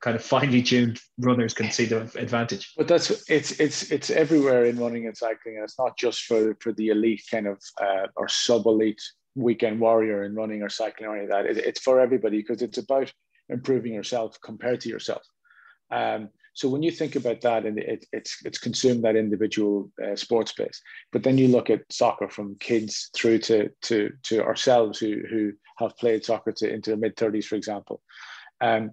kind 0.00 0.14
of 0.14 0.22
finely 0.22 0.62
tuned 0.62 1.00
runners 1.18 1.52
can 1.52 1.70
see 1.70 1.84
the 1.84 2.02
advantage. 2.16 2.72
But 2.76 2.88
that's 2.88 3.10
it's 3.28 3.58
it's 3.58 3.90
it's 3.90 4.10
everywhere 4.10 4.64
in 4.64 4.78
running 4.78 5.06
and 5.06 5.16
cycling, 5.16 5.56
and 5.56 5.64
it's 5.64 5.78
not 5.78 5.98
just 5.98 6.24
for 6.24 6.56
for 6.60 6.72
the 6.72 6.88
elite 6.88 7.22
kind 7.30 7.46
of 7.46 7.60
uh, 7.80 8.06
or 8.16 8.28
sub 8.28 8.66
elite 8.66 9.02
weekend 9.34 9.80
warrior 9.80 10.22
in 10.24 10.34
running 10.34 10.62
or 10.62 10.68
cycling 10.68 11.08
or 11.08 11.16
any 11.16 11.24
of 11.24 11.30
that. 11.30 11.46
It, 11.46 11.58
it's 11.58 11.80
for 11.80 12.00
everybody 12.00 12.38
because 12.38 12.62
it's 12.62 12.78
about 12.78 13.12
improving 13.48 13.92
yourself 13.92 14.38
compared 14.40 14.80
to 14.82 14.88
yourself. 14.88 15.22
Um, 15.90 16.30
so 16.56 16.70
when 16.70 16.82
you 16.82 16.90
think 16.90 17.16
about 17.16 17.42
that, 17.42 17.66
and 17.66 17.78
it, 17.78 18.06
it's 18.14 18.38
it's 18.46 18.56
consumed 18.56 19.04
that 19.04 19.14
individual 19.14 19.92
uh, 20.02 20.16
sports 20.16 20.52
space, 20.52 20.80
but 21.12 21.22
then 21.22 21.36
you 21.36 21.48
look 21.48 21.68
at 21.68 21.82
soccer 21.90 22.30
from 22.30 22.56
kids 22.58 23.10
through 23.14 23.40
to 23.40 23.68
to 23.82 24.10
to 24.22 24.42
ourselves 24.42 24.98
who 24.98 25.20
who 25.28 25.52
have 25.78 25.94
played 25.98 26.24
soccer 26.24 26.52
to 26.52 26.72
into 26.72 26.90
the 26.90 26.96
mid 26.96 27.14
thirties, 27.14 27.46
for 27.46 27.56
example. 27.56 28.00
Um, 28.62 28.92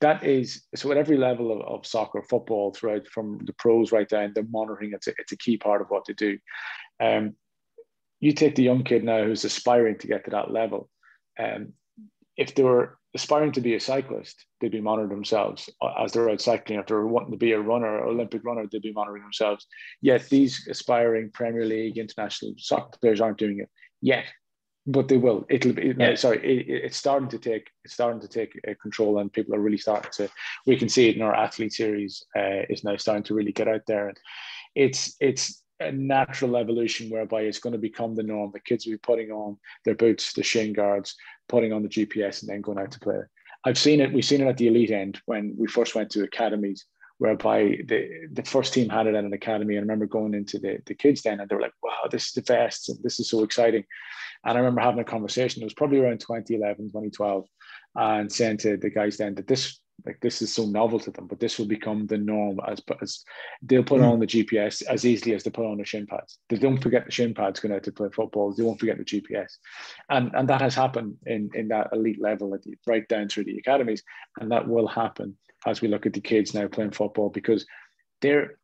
that 0.00 0.24
is 0.24 0.62
so 0.74 0.90
at 0.90 0.96
every 0.96 1.18
level 1.18 1.52
of, 1.52 1.60
of 1.60 1.86
soccer, 1.86 2.22
football, 2.22 2.72
throughout 2.72 3.06
from 3.06 3.40
the 3.44 3.52
pros 3.52 3.92
right 3.92 4.08
down, 4.08 4.32
the 4.34 4.46
monitoring 4.50 4.92
it's 4.94 5.06
a, 5.06 5.12
it's 5.18 5.32
a 5.32 5.36
key 5.36 5.58
part 5.58 5.82
of 5.82 5.88
what 5.88 6.06
they 6.06 6.14
do. 6.14 6.38
Um, 6.98 7.36
you 8.20 8.32
take 8.32 8.54
the 8.54 8.62
young 8.62 8.84
kid 8.84 9.04
now 9.04 9.22
who's 9.22 9.44
aspiring 9.44 9.98
to 9.98 10.06
get 10.06 10.24
to 10.24 10.30
that 10.30 10.50
level. 10.50 10.88
Um, 11.38 11.74
if 12.38 12.54
they 12.54 12.62
were 12.62 12.96
aspiring 13.14 13.52
to 13.52 13.60
be 13.60 13.74
a 13.74 13.80
cyclist, 13.80 14.46
they'd 14.60 14.72
be 14.72 14.80
monitoring 14.80 15.10
themselves 15.10 15.68
as 15.98 16.12
they're 16.12 16.30
out 16.30 16.40
cycling. 16.40 16.78
If 16.78 16.86
they're 16.86 17.06
wanting 17.06 17.32
to 17.32 17.36
be 17.36 17.52
a 17.52 17.60
runner, 17.60 18.04
Olympic 18.04 18.44
runner, 18.44 18.66
they'd 18.70 18.82
be 18.82 18.92
monitoring 18.92 19.22
themselves. 19.22 19.66
Yet 20.00 20.28
these 20.28 20.66
aspiring 20.68 21.30
Premier 21.30 21.64
League, 21.66 21.98
international 21.98 22.54
soccer 22.58 22.98
players 23.00 23.20
aren't 23.20 23.38
doing 23.38 23.60
it 23.60 23.70
yet 24.00 24.24
but 24.86 25.08
they 25.08 25.16
will. 25.16 25.44
It'll 25.48 25.72
be 25.72 25.94
yeah. 25.96 26.14
sorry. 26.16 26.38
It, 26.38 26.66
it's 26.68 26.96
starting 26.96 27.28
to 27.28 27.38
take 27.38 27.70
it's 27.84 27.94
starting 27.94 28.20
to 28.20 28.28
take 28.28 28.58
uh, 28.68 28.72
control, 28.80 29.18
and 29.18 29.32
people 29.32 29.54
are 29.54 29.60
really 29.60 29.78
starting 29.78 30.10
to. 30.14 30.28
We 30.66 30.76
can 30.76 30.88
see 30.88 31.08
it 31.08 31.16
in 31.16 31.22
our 31.22 31.34
athlete 31.34 31.72
series. 31.72 32.24
Uh, 32.36 32.66
is 32.68 32.84
now 32.84 32.96
starting 32.96 33.22
to 33.24 33.34
really 33.34 33.52
get 33.52 33.68
out 33.68 33.82
there, 33.86 34.08
and 34.08 34.18
it's 34.74 35.14
it's 35.20 35.62
a 35.80 35.92
natural 35.92 36.56
evolution 36.56 37.10
whereby 37.10 37.42
it's 37.42 37.58
going 37.58 37.72
to 37.72 37.78
become 37.78 38.14
the 38.14 38.22
norm. 38.22 38.50
The 38.52 38.60
kids 38.60 38.86
will 38.86 38.94
be 38.94 38.98
putting 38.98 39.30
on 39.30 39.58
their 39.84 39.94
boots, 39.94 40.32
the 40.32 40.42
shin 40.42 40.72
guards, 40.72 41.14
putting 41.52 41.72
on 41.72 41.82
the 41.82 41.88
GPS, 41.88 42.40
and 42.40 42.50
then 42.50 42.62
going 42.62 42.78
out 42.78 42.90
to 42.90 42.98
play. 42.98 43.20
I've 43.64 43.78
seen 43.78 44.00
it. 44.00 44.12
We've 44.12 44.24
seen 44.24 44.40
it 44.40 44.48
at 44.48 44.56
the 44.56 44.66
elite 44.66 44.90
end 44.90 45.20
when 45.26 45.54
we 45.56 45.68
first 45.68 45.94
went 45.94 46.10
to 46.10 46.24
academies 46.24 46.86
whereby 47.18 47.78
the, 47.86 48.26
the 48.32 48.42
first 48.42 48.74
team 48.74 48.88
had 48.88 49.06
it 49.06 49.14
at 49.14 49.22
an 49.22 49.32
academy. 49.32 49.76
I 49.76 49.80
remember 49.80 50.06
going 50.06 50.34
into 50.34 50.58
the, 50.58 50.78
the 50.86 50.94
kids 50.94 51.22
then 51.22 51.38
and 51.38 51.48
they 51.48 51.54
were 51.54 51.62
like, 51.62 51.74
wow, 51.80 52.08
this 52.10 52.26
is 52.26 52.32
the 52.32 52.42
best. 52.42 52.88
And 52.88 52.98
this 53.04 53.20
is 53.20 53.30
so 53.30 53.44
exciting. 53.44 53.84
And 54.44 54.58
I 54.58 54.60
remember 54.60 54.80
having 54.80 54.98
a 54.98 55.04
conversation, 55.04 55.62
it 55.62 55.66
was 55.66 55.74
probably 55.74 56.00
around 56.00 56.18
2011, 56.18 56.86
2012, 56.86 57.46
and 57.94 58.32
saying 58.32 58.56
to 58.58 58.76
the 58.76 58.90
guys 58.90 59.18
then 59.18 59.36
that 59.36 59.46
this 59.46 59.78
like 60.04 60.18
this 60.20 60.42
is 60.42 60.52
so 60.52 60.66
novel 60.66 60.98
to 61.00 61.10
them, 61.10 61.26
but 61.26 61.38
this 61.38 61.58
will 61.58 61.66
become 61.66 62.06
the 62.06 62.18
norm 62.18 62.60
as, 62.66 62.80
as 63.00 63.24
they'll 63.62 63.84
put 63.84 64.00
mm. 64.00 64.10
on 64.10 64.20
the 64.20 64.26
GPS 64.26 64.82
as 64.88 65.04
easily 65.04 65.34
as 65.34 65.44
they 65.44 65.50
put 65.50 65.66
on 65.66 65.78
the 65.78 65.84
shin 65.84 66.06
pads. 66.06 66.38
They 66.48 66.56
don't 66.56 66.82
forget 66.82 67.04
the 67.04 67.12
shin 67.12 67.34
pads 67.34 67.60
going 67.60 67.74
out 67.74 67.84
to 67.84 67.92
play 67.92 68.08
football. 68.12 68.52
They 68.52 68.62
won't 68.62 68.80
forget 68.80 68.98
the 68.98 69.04
GPS, 69.04 69.58
and 70.10 70.32
and 70.34 70.48
that 70.48 70.60
has 70.60 70.74
happened 70.74 71.16
in 71.26 71.50
in 71.54 71.68
that 71.68 71.88
elite 71.92 72.20
level, 72.20 72.56
right 72.86 73.06
down 73.08 73.28
through 73.28 73.44
the 73.44 73.58
academies, 73.58 74.02
and 74.40 74.50
that 74.50 74.66
will 74.66 74.88
happen 74.88 75.36
as 75.66 75.80
we 75.80 75.88
look 75.88 76.06
at 76.06 76.12
the 76.12 76.20
kids 76.20 76.54
now 76.54 76.66
playing 76.66 76.90
football 76.90 77.30
because 77.30 77.66
they're 78.20 78.58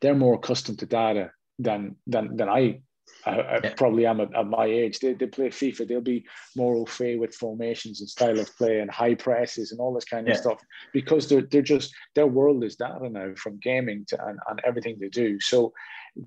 they're 0.00 0.14
more 0.14 0.34
accustomed 0.34 0.78
to 0.80 0.86
data 0.86 1.30
than 1.58 1.96
than 2.06 2.36
than 2.36 2.48
I 2.48 2.80
I, 3.26 3.30
I 3.30 3.60
yeah. 3.62 3.74
probably 3.76 4.06
am 4.06 4.20
at, 4.20 4.34
at, 4.34 4.46
my 4.46 4.66
age. 4.66 4.98
They, 4.98 5.14
they 5.14 5.26
play 5.26 5.48
FIFA. 5.48 5.88
They'll 5.88 6.00
be 6.00 6.26
more 6.56 6.74
au 6.74 6.84
fait 6.84 7.16
with 7.16 7.34
formations 7.34 8.00
and 8.00 8.08
style 8.08 8.38
of 8.38 8.54
play 8.56 8.80
and 8.80 8.90
high 8.90 9.14
presses 9.14 9.72
and 9.72 9.80
all 9.80 9.94
this 9.94 10.04
kind 10.04 10.28
of 10.28 10.34
yeah. 10.34 10.40
stuff 10.40 10.60
because 10.92 11.28
they're, 11.28 11.42
they're 11.42 11.62
just 11.62 11.94
their 12.14 12.26
world 12.26 12.62
is 12.64 12.76
data 12.76 13.08
now 13.08 13.32
from 13.36 13.58
gaming 13.60 14.04
to 14.08 14.26
and, 14.26 14.38
and 14.48 14.60
everything 14.64 14.98
they 15.00 15.08
do. 15.08 15.40
So 15.40 15.72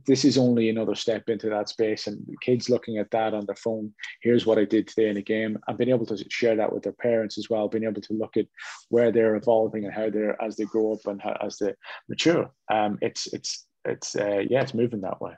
this 0.05 0.25
is 0.25 0.37
only 0.37 0.69
another 0.69 0.95
step 0.95 1.29
into 1.29 1.49
that 1.49 1.69
space. 1.69 2.07
And 2.07 2.19
kids 2.41 2.69
looking 2.69 2.97
at 2.97 3.11
that 3.11 3.33
on 3.33 3.45
their 3.45 3.55
phone. 3.55 3.93
Here's 4.21 4.45
what 4.45 4.57
I 4.57 4.65
did 4.65 4.87
today 4.87 5.09
in 5.09 5.17
a 5.17 5.21
game. 5.21 5.57
I've 5.67 5.77
been 5.77 5.89
able 5.89 6.05
to 6.07 6.25
share 6.29 6.55
that 6.55 6.73
with 6.73 6.83
their 6.83 6.93
parents 6.93 7.37
as 7.37 7.49
well. 7.49 7.67
Being 7.67 7.85
able 7.85 8.01
to 8.01 8.13
look 8.13 8.37
at 8.37 8.47
where 8.89 9.11
they're 9.11 9.35
evolving 9.35 9.85
and 9.85 9.93
how 9.93 10.09
they're 10.09 10.41
as 10.41 10.55
they 10.55 10.65
grow 10.65 10.93
up 10.93 11.05
and 11.05 11.21
how, 11.21 11.37
as 11.41 11.57
they 11.57 11.73
mature. 12.09 12.51
Um, 12.71 12.97
it's 13.01 13.27
it's 13.27 13.65
it's 13.85 14.15
uh, 14.15 14.43
yeah, 14.49 14.61
it's 14.61 14.73
moving 14.73 15.01
that 15.01 15.21
way 15.21 15.33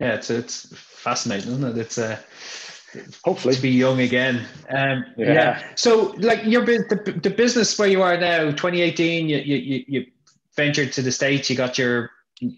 yeah, 0.00 0.14
it's 0.14 0.30
it's 0.30 0.72
fascinating, 0.76 1.52
isn't 1.52 1.76
it? 1.76 1.78
It's 1.78 1.98
uh, 1.98 2.18
hopefully 3.24 3.54
to 3.54 3.62
be 3.62 3.70
young 3.70 4.00
again. 4.00 4.46
Um, 4.70 5.04
yeah. 5.16 5.32
yeah. 5.32 5.62
So, 5.74 6.14
like 6.18 6.44
your 6.44 6.64
the, 6.64 7.20
the 7.22 7.30
business 7.30 7.78
where 7.78 7.88
you 7.88 8.02
are 8.02 8.16
now, 8.16 8.50
2018, 8.50 9.28
you, 9.28 9.38
you 9.38 9.84
you 9.86 10.06
ventured 10.56 10.92
to 10.92 11.02
the 11.02 11.12
states. 11.12 11.50
You 11.50 11.56
got 11.56 11.78
your 11.78 12.10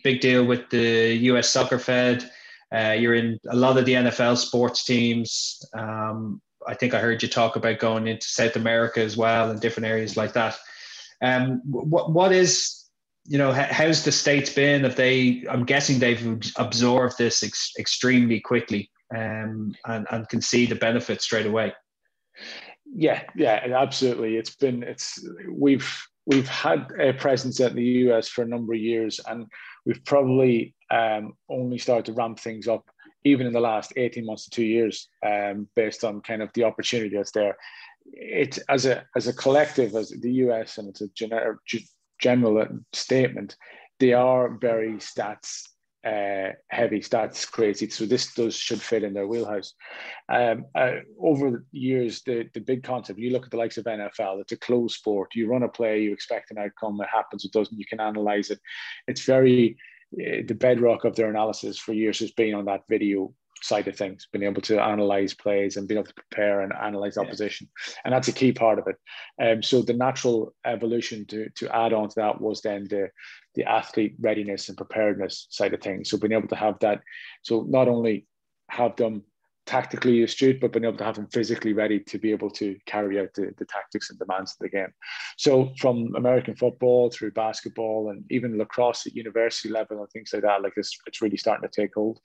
big 0.03 0.21
deal 0.21 0.45
with 0.45 0.69
the 0.71 1.17
U.S. 1.23 1.51
Soccer 1.51 1.79
Fed. 1.79 2.31
Uh, 2.73 2.95
you're 2.99 3.15
in 3.15 3.39
a 3.49 3.57
lot 3.57 3.79
of 3.79 3.85
the 3.85 3.95
NFL 3.95 4.37
sports 4.37 4.85
teams. 4.85 5.65
Um, 5.75 6.41
I 6.67 6.75
think 6.75 6.95
I 6.95 7.01
heard 7.01 7.23
you 7.23 7.29
talk 7.29 7.57
about 7.57 7.79
going 7.79 8.07
into 8.07 8.27
South 8.27 8.57
America 8.57 9.01
as 9.01 9.17
well 9.17 9.51
and 9.51 9.61
different 9.61 9.87
areas 9.87 10.17
like 10.17 10.35
that. 10.35 10.57
Um, 11.23 11.63
what 11.65 12.13
what 12.13 12.33
is 12.33 12.80
you 13.27 13.39
know, 13.39 13.53
how's 13.53 14.05
the 14.05 14.13
states 14.13 14.53
been? 14.53 14.85
If 14.85 14.97
they, 14.97 15.45
I'm 15.49 15.65
guessing 15.65 15.99
they've 15.99 16.41
absorbed 16.57 17.19
this 17.19 17.43
ex- 17.43 17.73
extremely 17.79 18.41
quickly 18.41 18.91
um, 19.15 19.75
and 19.87 20.07
and 20.11 20.29
can 20.29 20.41
see 20.41 20.67
the 20.67 20.75
benefits 20.75 21.25
straight 21.25 21.47
away. 21.47 21.73
Yeah, 22.93 23.23
yeah, 23.37 23.67
absolutely. 23.77 24.37
It's 24.37 24.57
been 24.57 24.83
it's 24.83 25.25
we've 25.51 26.03
we've 26.27 26.49
had 26.49 26.91
a 26.99 27.13
presence 27.13 27.61
in 27.61 27.75
the 27.75 27.85
US 27.85 28.29
for 28.29 28.43
a 28.43 28.49
number 28.49 28.75
of 28.75 28.81
years, 28.81 29.21
and 29.29 29.47
we've 29.85 30.05
probably 30.05 30.75
um, 30.91 31.35
only 31.49 31.79
started 31.79 32.07
to 32.07 32.13
ramp 32.13 32.41
things 32.41 32.69
up 32.69 32.85
even 33.25 33.47
in 33.47 33.53
the 33.53 33.61
last 33.61 33.93
18 33.97 34.25
months 34.25 34.45
to 34.45 34.51
two 34.51 34.65
years, 34.65 35.09
um, 35.27 35.69
based 35.77 36.05
on 36.05 36.23
kind 36.23 36.43
of 36.43 36.51
the 36.55 36.65
opportunity 36.65 37.15
that's 37.15 37.33
there. 37.33 37.57
It 38.13 38.59
as 38.69 38.87
a 38.87 39.05
as 39.15 39.29
a 39.29 39.33
collective, 39.33 39.95
as 39.95 40.09
the 40.09 40.33
US, 40.45 40.79
and 40.79 40.89
it's 40.89 41.03
a 41.03 41.09
generic 41.09 41.59
general 42.21 42.67
statement, 42.93 43.57
they 43.99 44.13
are 44.13 44.57
very 44.57 44.95
stats 44.95 45.63
uh, 46.05 46.49
heavy, 46.69 47.01
stats 47.01 47.51
crazy. 47.51 47.89
So 47.91 48.07
this 48.07 48.33
does 48.33 48.57
should 48.57 48.81
fit 48.81 49.05
in 49.05 49.13
their 49.13 49.27
wheelhouse. 49.27 49.75
Um, 50.29 50.65
uh, 50.75 50.93
over 51.21 51.51
the 51.51 51.65
years, 51.73 52.23
the, 52.23 52.49
the 52.55 52.61
big 52.61 52.83
concept, 52.83 53.19
you 53.19 53.31
look 53.31 53.45
at 53.45 53.51
the 53.51 53.59
likes 53.59 53.77
of 53.77 53.85
NFL, 53.85 54.41
it's 54.41 54.53
a 54.53 54.57
closed 54.57 54.97
sport. 54.97 55.35
You 55.35 55.49
run 55.49 55.63
a 55.63 55.69
play, 55.69 56.03
you 56.03 56.13
expect 56.13 56.51
an 56.51 56.59
outcome, 56.59 57.01
it 57.01 57.09
happens, 57.13 57.45
it 57.45 57.53
doesn't, 57.53 57.79
you 57.79 57.85
can 57.85 58.01
analyze 58.01 58.51
it. 58.51 58.61
It's 59.09 59.25
very, 59.25 59.77
uh, 60.15 60.43
the 60.47 60.55
bedrock 60.55 61.05
of 61.05 61.17
their 61.17 61.29
analysis 61.29 61.79
for 61.79 61.93
years 61.93 62.19
has 62.21 62.31
been 62.31 62.55
on 62.55 62.65
that 62.65 62.85
video 62.89 63.35
side 63.63 63.89
of 63.89 63.97
things, 63.97 64.29
being 64.33 64.45
able 64.45 64.63
to 64.63 64.81
analyze 64.81 65.35
plays 65.35 65.77
and 65.77 65.87
being 65.87 65.99
able 65.99 66.09
to 66.09 66.15
prepare 66.15 66.63
and 66.63 66.73
analyze 66.73 67.17
yeah. 67.17 67.23
opposition. 67.23 67.69
And 68.05 68.13
that's 68.13 68.29
a 68.29 68.33
key 68.33 68.53
part 68.53 68.79
of 68.79 68.87
it. 68.89 68.97
Um, 69.43 69.63
so 69.63 69.83
the 69.83 69.93
natural 69.93 70.55
evolution 70.65 71.27
to, 71.27 71.49
to 71.57 71.75
add 71.75 71.93
on 71.93 72.09
to 72.09 72.15
that 72.17 72.41
was 72.41 72.61
then 72.63 72.87
the, 72.89 73.11
the 73.55 73.65
athlete 73.65 74.15
readiness 74.21 74.69
and 74.69 74.77
preparedness 74.77 75.47
side 75.51 75.75
of 75.75 75.81
things. 75.81 76.11
So 76.11 76.19
being 76.19 76.33
able 76.33 76.49
to 76.49 76.57
have 76.57 76.79
that, 76.81 77.01
so 77.43 77.67
not 77.69 77.89
only 77.89 78.27
have 78.71 78.97
them 78.97 79.25
tactically 79.71 80.25
astute, 80.25 80.61
but 80.61 80.73
being 80.73 80.85
able 80.85 80.99
to 80.99 81.05
have 81.05 81.15
them 81.15 81.29
physically 81.29 81.73
ready 81.73 82.01
to 82.01 82.19
be 82.19 82.33
able 82.33 82.51
to 82.51 82.77
carry 82.87 83.21
out 83.21 83.33
the, 83.35 83.55
the 83.57 83.65
tactics 83.67 84.11
and 84.11 84.19
demands 84.19 84.53
of 84.53 84.59
the 84.59 84.69
game. 84.69 84.93
So 85.37 85.73
from 85.79 86.13
American 86.17 86.57
football 86.57 87.09
through 87.09 87.31
basketball 87.31 88.11
and 88.11 88.25
even 88.31 88.59
lacrosse 88.59 89.07
at 89.07 89.15
university 89.15 89.69
level 89.69 90.01
and 90.01 90.11
things 90.11 90.31
like 90.33 90.43
that, 90.43 90.63
like 90.63 90.73
it's, 90.77 90.99
it's 91.07 91.23
really 91.23 91.37
starting 91.37 91.69
to 91.69 91.81
take 91.81 91.95
hold. 91.95 92.19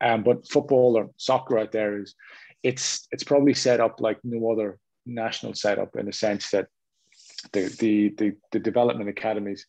Um, 0.00 0.24
but 0.24 0.48
football 0.48 0.96
or 0.96 1.10
soccer 1.16 1.58
out 1.58 1.70
there 1.70 2.00
is, 2.02 2.16
it's 2.64 3.06
it's 3.12 3.22
probably 3.22 3.54
set 3.54 3.78
up 3.78 4.00
like 4.00 4.18
no 4.24 4.50
other 4.50 4.80
national 5.06 5.54
setup 5.54 5.94
in 5.96 6.06
the 6.06 6.12
sense 6.12 6.50
that 6.50 6.66
the, 7.52 7.74
the 7.78 8.08
the 8.18 8.36
the 8.52 8.58
development 8.58 9.08
academies. 9.08 9.66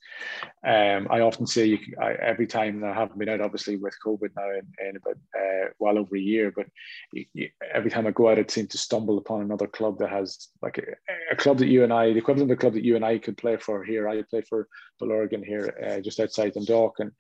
Um, 0.66 1.08
I 1.10 1.22
often 1.22 1.46
say 1.46 1.66
you 1.66 1.80
I, 2.02 2.14
every 2.14 2.48
time 2.48 2.84
I 2.84 2.94
haven't 2.94 3.20
been 3.20 3.30
out, 3.30 3.42
obviously 3.42 3.78
with 3.78 3.96
COVID 4.06 4.30
now 4.36 4.50
in, 4.50 4.88
in 4.88 4.96
about 4.96 5.18
uh, 5.38 5.70
well 5.80 5.98
over 5.98 6.16
a 6.16 6.20
year, 6.20 6.52
but 6.56 6.66
you, 7.14 7.26
you, 7.34 7.50
every 7.74 7.92
time 7.92 8.08
I 8.08 8.12
go 8.12 8.30
out, 8.30 8.40
it 8.40 8.50
seems 8.50 8.70
to 8.70 8.78
stumble 8.78 9.18
upon 9.18 9.42
another 9.42 9.68
club 9.68 10.00
that 10.00 10.10
has 10.10 10.50
like 10.62 10.80
a, 10.80 10.84
a, 11.32 11.36
club 11.36 11.60
that 11.60 11.68
you 11.68 11.84
and 11.84 11.94
I, 11.94 12.12
the 12.12 12.18
equivalent 12.18 12.52
of 12.52 12.58
the 12.58 12.62
club 12.62 12.74
that 12.74 12.84
you 12.84 12.96
and 12.96 13.06
I 13.06 13.20
could 13.20 13.38
play 13.38 13.58
for 13.58 13.84
here. 13.84 14.10
I 14.10 14.24
play 14.24 14.42
for 14.42 14.68
Bellurgan 15.02 15.46
here, 15.46 15.74
uh, 15.88 16.00
just 16.02 16.20
outside 16.20 16.54
Dundalk, 16.54 17.00
and 17.00 17.12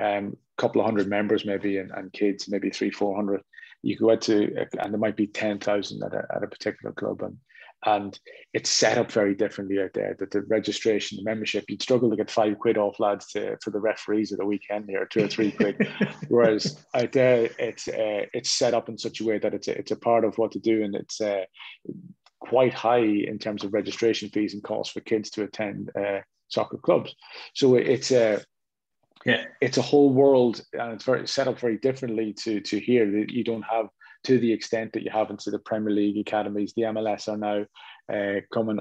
um, 0.00 0.36
a 0.58 0.62
couple 0.62 0.80
of 0.80 0.86
hundred 0.86 1.08
members 1.08 1.44
maybe, 1.44 1.78
and, 1.78 1.90
and 1.90 2.12
kids 2.12 2.48
maybe 2.48 2.70
three 2.70 2.90
four 2.90 3.16
hundred. 3.16 3.42
You 3.82 3.96
go 3.96 4.12
out 4.12 4.20
to, 4.22 4.66
and 4.78 4.92
there 4.92 5.00
might 5.00 5.16
be 5.16 5.26
ten 5.26 5.58
thousand 5.58 6.02
at 6.04 6.14
a, 6.14 6.26
at 6.34 6.44
a 6.44 6.48
particular 6.48 6.92
club, 6.92 7.22
and 7.22 7.38
and 7.86 8.18
it's 8.52 8.68
set 8.68 8.98
up 8.98 9.10
very 9.10 9.34
differently 9.34 9.80
out 9.80 9.92
there. 9.94 10.14
That 10.18 10.30
the 10.30 10.42
registration, 10.42 11.16
the 11.16 11.24
membership, 11.24 11.64
you'd 11.68 11.82
struggle 11.82 12.10
to 12.10 12.16
get 12.16 12.30
five 12.30 12.58
quid 12.58 12.76
off 12.76 13.00
lads 13.00 13.26
to, 13.28 13.56
for 13.62 13.70
the 13.70 13.80
referees 13.80 14.32
of 14.32 14.38
the 14.38 14.44
weekend 14.44 14.86
here, 14.88 15.06
two 15.06 15.24
or 15.24 15.28
three 15.28 15.52
quid. 15.52 15.88
Whereas 16.28 16.84
out 16.94 17.12
there, 17.12 17.48
it's 17.58 17.88
uh, 17.88 18.26
it's 18.34 18.50
set 18.50 18.74
up 18.74 18.88
in 18.88 18.98
such 18.98 19.20
a 19.20 19.24
way 19.24 19.38
that 19.38 19.54
it's 19.54 19.68
a, 19.68 19.78
it's 19.78 19.92
a 19.92 19.96
part 19.96 20.24
of 20.24 20.36
what 20.36 20.52
to 20.52 20.58
do, 20.58 20.82
and 20.82 20.94
it's 20.94 21.20
uh, 21.20 21.44
quite 22.40 22.74
high 22.74 22.98
in 22.98 23.38
terms 23.38 23.64
of 23.64 23.72
registration 23.72 24.28
fees 24.28 24.54
and 24.54 24.62
costs 24.62 24.92
for 24.92 25.00
kids 25.00 25.30
to 25.30 25.44
attend 25.44 25.90
uh, 25.96 26.20
soccer 26.48 26.78
clubs. 26.78 27.14
So 27.54 27.76
it's 27.76 28.10
a 28.10 28.42
yeah, 29.24 29.44
it's 29.60 29.78
a 29.78 29.82
whole 29.82 30.12
world, 30.12 30.62
and 30.72 30.92
it's 30.92 31.04
very 31.04 31.26
set 31.26 31.48
up 31.48 31.58
very 31.58 31.78
differently 31.78 32.34
to 32.44 32.60
to 32.60 32.78
here. 32.78 33.10
That 33.10 33.30
you 33.30 33.44
don't 33.44 33.62
have 33.62 33.86
to 34.24 34.38
the 34.38 34.52
extent 34.52 34.92
that 34.92 35.02
you 35.02 35.10
have 35.10 35.30
into 35.30 35.50
the 35.50 35.58
Premier 35.58 35.92
League 35.92 36.18
academies. 36.18 36.72
The 36.74 36.82
MLS 36.82 37.28
are 37.28 37.36
now 37.36 37.64
uh, 38.12 38.40
coming 38.52 38.78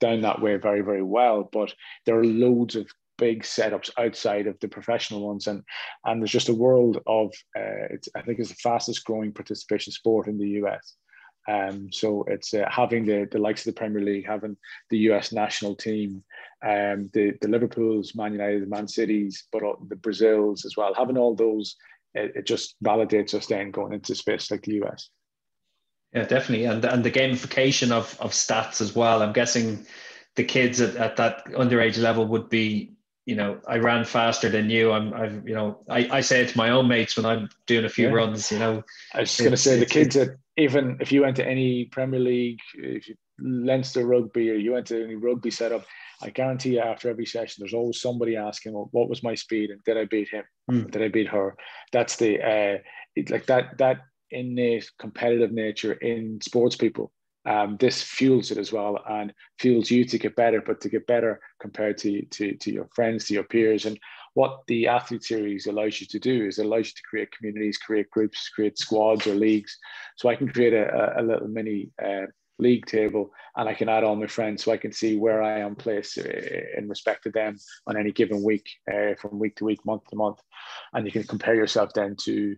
down 0.00 0.22
that 0.22 0.40
way 0.40 0.56
very, 0.56 0.80
very 0.80 1.02
well. 1.02 1.48
But 1.52 1.74
there 2.06 2.18
are 2.18 2.24
loads 2.24 2.76
of 2.76 2.88
big 3.18 3.42
setups 3.42 3.90
outside 3.98 4.46
of 4.46 4.58
the 4.60 4.68
professional 4.68 5.26
ones, 5.26 5.46
and 5.46 5.62
and 6.04 6.20
there's 6.22 6.30
just 6.30 6.48
a 6.48 6.54
world 6.54 7.02
of 7.06 7.32
uh, 7.56 7.90
it's 7.90 8.08
I 8.16 8.22
think 8.22 8.38
it's 8.38 8.50
the 8.50 8.54
fastest 8.56 9.04
growing 9.04 9.32
participation 9.32 9.92
sport 9.92 10.28
in 10.28 10.38
the 10.38 10.48
US. 10.62 10.94
Um, 11.48 11.90
so 11.90 12.24
it's 12.28 12.52
uh, 12.52 12.66
having 12.70 13.06
the, 13.06 13.26
the 13.30 13.38
likes 13.38 13.66
of 13.66 13.74
the 13.74 13.78
Premier 13.78 14.02
League, 14.02 14.26
having 14.26 14.56
the 14.90 14.98
US 15.10 15.32
national 15.32 15.74
team, 15.74 16.22
um, 16.62 17.10
the 17.12 17.32
the 17.40 17.48
Liverpool's, 17.48 18.14
Man 18.14 18.32
United, 18.32 18.68
Man 18.68 18.88
Cities, 18.88 19.44
but 19.52 19.62
the 19.88 19.96
Brazils 19.96 20.64
as 20.64 20.76
well. 20.76 20.94
Having 20.94 21.18
all 21.18 21.34
those 21.34 21.76
it, 22.14 22.32
it 22.36 22.46
just 22.46 22.76
validates 22.82 23.34
us 23.34 23.46
then 23.46 23.70
going 23.70 23.92
into 23.92 24.14
space 24.14 24.50
like 24.50 24.62
the 24.62 24.82
US. 24.84 25.10
Yeah, 26.12 26.24
definitely, 26.24 26.64
and 26.64 26.84
and 26.84 27.04
the 27.04 27.10
gamification 27.10 27.90
of 27.90 28.18
of 28.20 28.32
stats 28.32 28.80
as 28.80 28.94
well. 28.94 29.22
I'm 29.22 29.34
guessing 29.34 29.86
the 30.36 30.44
kids 30.44 30.80
at, 30.80 30.96
at 30.96 31.16
that 31.16 31.44
underage 31.46 32.00
level 32.00 32.26
would 32.26 32.48
be 32.48 32.98
you 33.28 33.34
know, 33.34 33.60
I 33.68 33.76
ran 33.76 34.06
faster 34.06 34.48
than 34.48 34.70
you. 34.70 34.90
I'm, 34.90 35.12
I've, 35.12 35.46
you 35.46 35.54
know, 35.54 35.80
I, 35.86 36.08
I 36.10 36.20
say 36.22 36.40
it 36.40 36.48
to 36.48 36.56
my 36.56 36.70
own 36.70 36.88
mates 36.88 37.14
when 37.14 37.26
I'm 37.26 37.50
doing 37.66 37.84
a 37.84 37.88
few 37.90 38.08
yeah. 38.08 38.14
runs, 38.14 38.50
you 38.50 38.58
know. 38.58 38.82
I 39.12 39.20
was 39.20 39.28
just 39.28 39.40
going 39.40 39.50
to 39.50 39.56
say 39.58 39.78
the 39.78 39.84
kids 39.84 40.14
that 40.14 40.38
even 40.56 40.96
if 40.98 41.12
you 41.12 41.20
went 41.20 41.36
to 41.36 41.46
any 41.46 41.84
Premier 41.84 42.20
League, 42.20 42.60
if 42.72 43.06
you 43.06 43.16
Leinster 43.38 44.06
rugby 44.06 44.50
or 44.50 44.54
you 44.54 44.72
went 44.72 44.86
to 44.86 45.04
any 45.04 45.14
rugby 45.14 45.50
setup, 45.50 45.84
I 46.20 46.30
guarantee 46.30 46.74
you 46.74 46.80
after 46.80 47.08
every 47.08 47.26
session, 47.26 47.62
there's 47.62 47.74
always 47.74 48.00
somebody 48.00 48.36
asking, 48.36 48.72
well, 48.72 48.88
what 48.92 49.08
was 49.08 49.22
my 49.22 49.34
speed 49.34 49.70
and 49.70 49.82
did 49.84 49.96
I 49.96 50.04
beat 50.04 50.28
him? 50.28 50.44
Mm. 50.70 50.90
Did 50.90 51.02
I 51.02 51.08
beat 51.08 51.28
her? 51.28 51.56
That's 51.92 52.16
the, 52.16 52.42
uh, 52.42 52.78
it, 53.14 53.30
like 53.30 53.46
that, 53.46 53.78
that 53.78 53.98
innate 54.30 54.90
competitive 54.98 55.52
nature 55.52 55.92
in 55.92 56.40
sports 56.42 56.76
people. 56.76 57.12
Um, 57.46 57.78
this 57.80 58.02
fuels 58.02 58.50
it 58.50 58.58
as 58.58 58.72
well 58.72 58.98
and 59.08 59.32
fuels 59.58 59.90
you 59.90 60.04
to 60.04 60.18
get 60.18 60.36
better, 60.36 60.60
but 60.60 60.80
to 60.82 60.88
get 60.88 61.06
better 61.06 61.40
compared 61.60 61.96
to, 61.98 62.22
to, 62.22 62.54
to 62.56 62.72
your 62.72 62.88
friends, 62.94 63.26
to 63.26 63.34
your 63.34 63.44
peers. 63.44 63.86
And 63.86 63.98
what 64.34 64.60
the 64.66 64.88
athlete 64.88 65.24
series 65.24 65.66
allows 65.66 66.00
you 66.00 66.06
to 66.08 66.18
do 66.18 66.46
is 66.46 66.58
it 66.58 66.66
allows 66.66 66.88
you 66.88 66.92
to 66.96 67.08
create 67.08 67.32
communities, 67.32 67.78
create 67.78 68.10
groups, 68.10 68.50
create 68.50 68.76
squads 68.76 69.26
or 69.26 69.34
leagues. 69.34 69.78
So 70.16 70.28
I 70.28 70.36
can 70.36 70.48
create 70.48 70.74
a, 70.74 71.14
a 71.18 71.22
little 71.22 71.48
mini 71.48 71.90
uh, 72.04 72.26
league 72.58 72.86
table 72.86 73.32
and 73.56 73.68
I 73.68 73.74
can 73.74 73.88
add 73.88 74.04
all 74.04 74.16
my 74.16 74.26
friends 74.26 74.64
so 74.64 74.72
I 74.72 74.76
can 74.76 74.92
see 74.92 75.16
where 75.16 75.42
I 75.42 75.60
am 75.60 75.74
placed 75.74 76.18
uh, 76.18 76.22
in 76.76 76.88
respect 76.88 77.24
to 77.24 77.30
them 77.30 77.56
on 77.86 77.96
any 77.96 78.12
given 78.12 78.42
week, 78.42 78.68
uh, 78.92 79.14
from 79.20 79.38
week 79.38 79.56
to 79.56 79.64
week, 79.64 79.84
month 79.84 80.04
to 80.10 80.16
month. 80.16 80.40
And 80.92 81.06
you 81.06 81.12
can 81.12 81.24
compare 81.24 81.54
yourself 81.54 81.92
then 81.94 82.16
to 82.24 82.56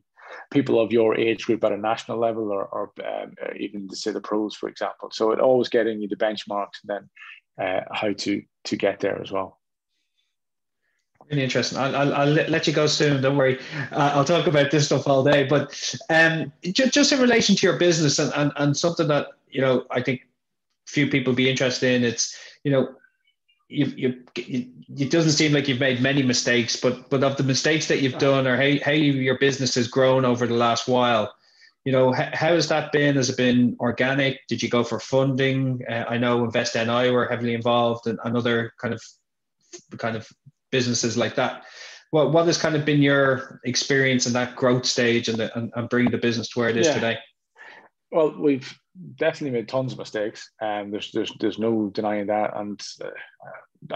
people 0.51 0.81
of 0.81 0.93
your 0.93 1.19
age 1.19 1.47
group 1.47 1.65
at 1.65 1.73
a 1.73 1.77
national 1.77 2.19
level 2.19 2.51
or, 2.51 2.65
or 2.67 2.93
um, 3.05 3.35
even 3.57 3.89
to 3.89 3.97
say 3.97 4.11
the 4.13 4.21
pros, 4.21 4.55
for 4.55 4.69
example. 4.69 5.11
So 5.13 5.33
it 5.33 5.41
always 5.41 5.69
getting 5.69 6.01
you 6.01 6.09
the 6.09 6.17
benchmarks 6.17 6.83
and 6.83 7.09
then 7.59 7.67
uh, 7.67 7.81
how 7.93 8.13
to 8.13 8.43
to 8.65 8.77
get 8.77 9.01
there 9.01 9.21
as 9.21 9.33
well. 9.33 9.59
Really 11.31 11.45
interesting. 11.45 11.79
I'll, 11.79 11.95
I'll, 11.95 12.15
I'll, 12.15 12.27
let 12.27 12.67
you 12.67 12.73
go 12.73 12.89
soon. 12.89 13.23
Don't 13.23 13.37
worry. 13.37 13.61
Uh, 13.93 14.13
I'll 14.15 14.25
talk 14.25 14.49
about 14.49 14.73
this 14.73 14.87
stuff 14.87 15.07
all 15.07 15.23
day. 15.23 15.45
But 15.45 15.95
um, 16.11 16.53
just, 16.63 16.93
just 16.93 17.13
in 17.13 17.21
relation 17.21 17.55
to 17.55 17.67
your 17.67 17.79
business 17.79 18.19
and, 18.19 18.33
and, 18.35 18.53
and 18.57 18.77
something 18.77 19.07
that 19.07 19.29
you 19.51 19.61
know, 19.61 19.85
I 19.91 20.03
think 20.03 20.23
few 20.87 21.09
people 21.09 21.33
be 21.33 21.49
interested 21.49 21.95
in. 21.95 22.05
It's 22.05 22.39
you 22.65 22.73
know, 22.73 22.95
you, 23.69 23.87
you, 23.97 24.25
you, 24.37 24.67
it 24.99 25.11
doesn't 25.11 25.33
seem 25.33 25.53
like 25.53 25.69
you've 25.69 25.81
made 25.81 26.03
many 26.03 26.23
mistakes, 26.23 26.77
but 26.77 27.09
but 27.09 27.23
of 27.23 27.37
the 27.37 27.45
mistakes 27.45 27.89
that 27.89 28.01
you've 28.01 28.19
done 28.19 28.47
or 28.47 28.57
how, 28.57 28.85
how 28.85 28.93
your 28.93 29.39
business 29.39 29.75
has 29.77 29.89
grown 29.89 30.25
over 30.25 30.47
the 30.47 30.55
last 30.55 30.89
while, 30.89 31.33
you 31.85 31.93
know, 31.93 32.13
how, 32.13 32.29
how 32.33 32.55
has 32.55 32.69
that 32.69 32.93
been? 32.93 33.17
Has 33.17 33.31
it 33.31 33.37
been 33.37 33.77
organic? 33.81 34.47
Did 34.49 34.63
you 34.63 34.69
go 34.69 34.85
for 34.85 34.99
funding? 34.99 35.83
Uh, 35.89 36.05
I 36.09 36.19
know 36.19 36.45
Invest 36.45 36.75
NI 36.75 37.11
were 37.11 37.29
heavily 37.29 37.55
involved 37.55 38.07
and, 38.07 38.19
and 38.25 38.37
other 38.37 38.73
kind 38.81 38.93
of 38.93 39.03
kind 39.99 40.17
of 40.17 40.29
businesses 40.73 41.17
like 41.17 41.37
that. 41.37 41.65
What 42.11 42.33
what 42.33 42.47
has 42.47 42.59
kind 42.59 42.75
of 42.75 42.85
been 42.85 43.01
your 43.01 43.61
experience 43.65 44.27
in 44.27 44.33
that 44.33 44.57
growth 44.57 44.85
stage 44.85 45.29
and, 45.29 45.39
the, 45.39 45.57
and, 45.57 45.73
and 45.77 45.89
bringing 45.89 46.11
the 46.11 46.19
business 46.19 46.49
to 46.51 46.59
where 46.59 46.69
it 46.69 46.77
is 46.77 46.89
yeah. 46.89 46.95
today? 46.95 47.19
Well, 48.11 48.35
we've 48.37 48.80
definitely 49.17 49.59
made 49.59 49.69
tons 49.69 49.93
of 49.93 49.99
mistakes, 49.99 50.51
and 50.61 50.93
there's 50.93 51.11
there's 51.13 51.33
there's 51.41 51.59
no 51.59 51.91
denying 51.91 52.27
that. 52.27 52.57
And 52.57 52.81
uh, 53.03 53.09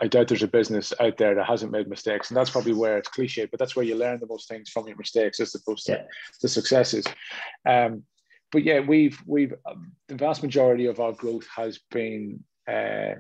I 0.01 0.07
doubt 0.07 0.29
there's 0.29 0.43
a 0.43 0.49
business 0.49 0.93
out 1.01 1.17
there 1.17 1.35
that 1.35 1.47
hasn't 1.47 1.73
made 1.73 1.89
mistakes, 1.89 2.31
and 2.31 2.37
that's 2.37 2.51
probably 2.51 2.73
where 2.73 2.99
it's 2.99 3.09
cliche, 3.09 3.47
but 3.47 3.59
that's 3.59 3.77
where 3.77 3.85
you 3.85 3.97
learn 3.97 4.21
the 4.21 4.27
most 4.27 4.49
things 4.49 4.71
from 4.71 4.87
your 4.87 4.97
mistakes 4.97 5.41
as 5.41 5.55
opposed 5.55 5.87
to 5.87 5.93
yeah. 5.93 6.03
the 6.43 6.49
successes. 6.49 7.05
Um, 7.67 8.05
but 8.53 8.63
yeah, 8.65 8.81
we've 8.81 9.21
we've 9.27 9.55
um, 9.67 9.93
the 10.09 10.15
vast 10.15 10.43
majority 10.43 10.87
of 10.87 11.01
our 11.01 11.13
growth 11.13 11.47
has 11.55 11.81
been 11.91 12.45
uh, 12.69 13.15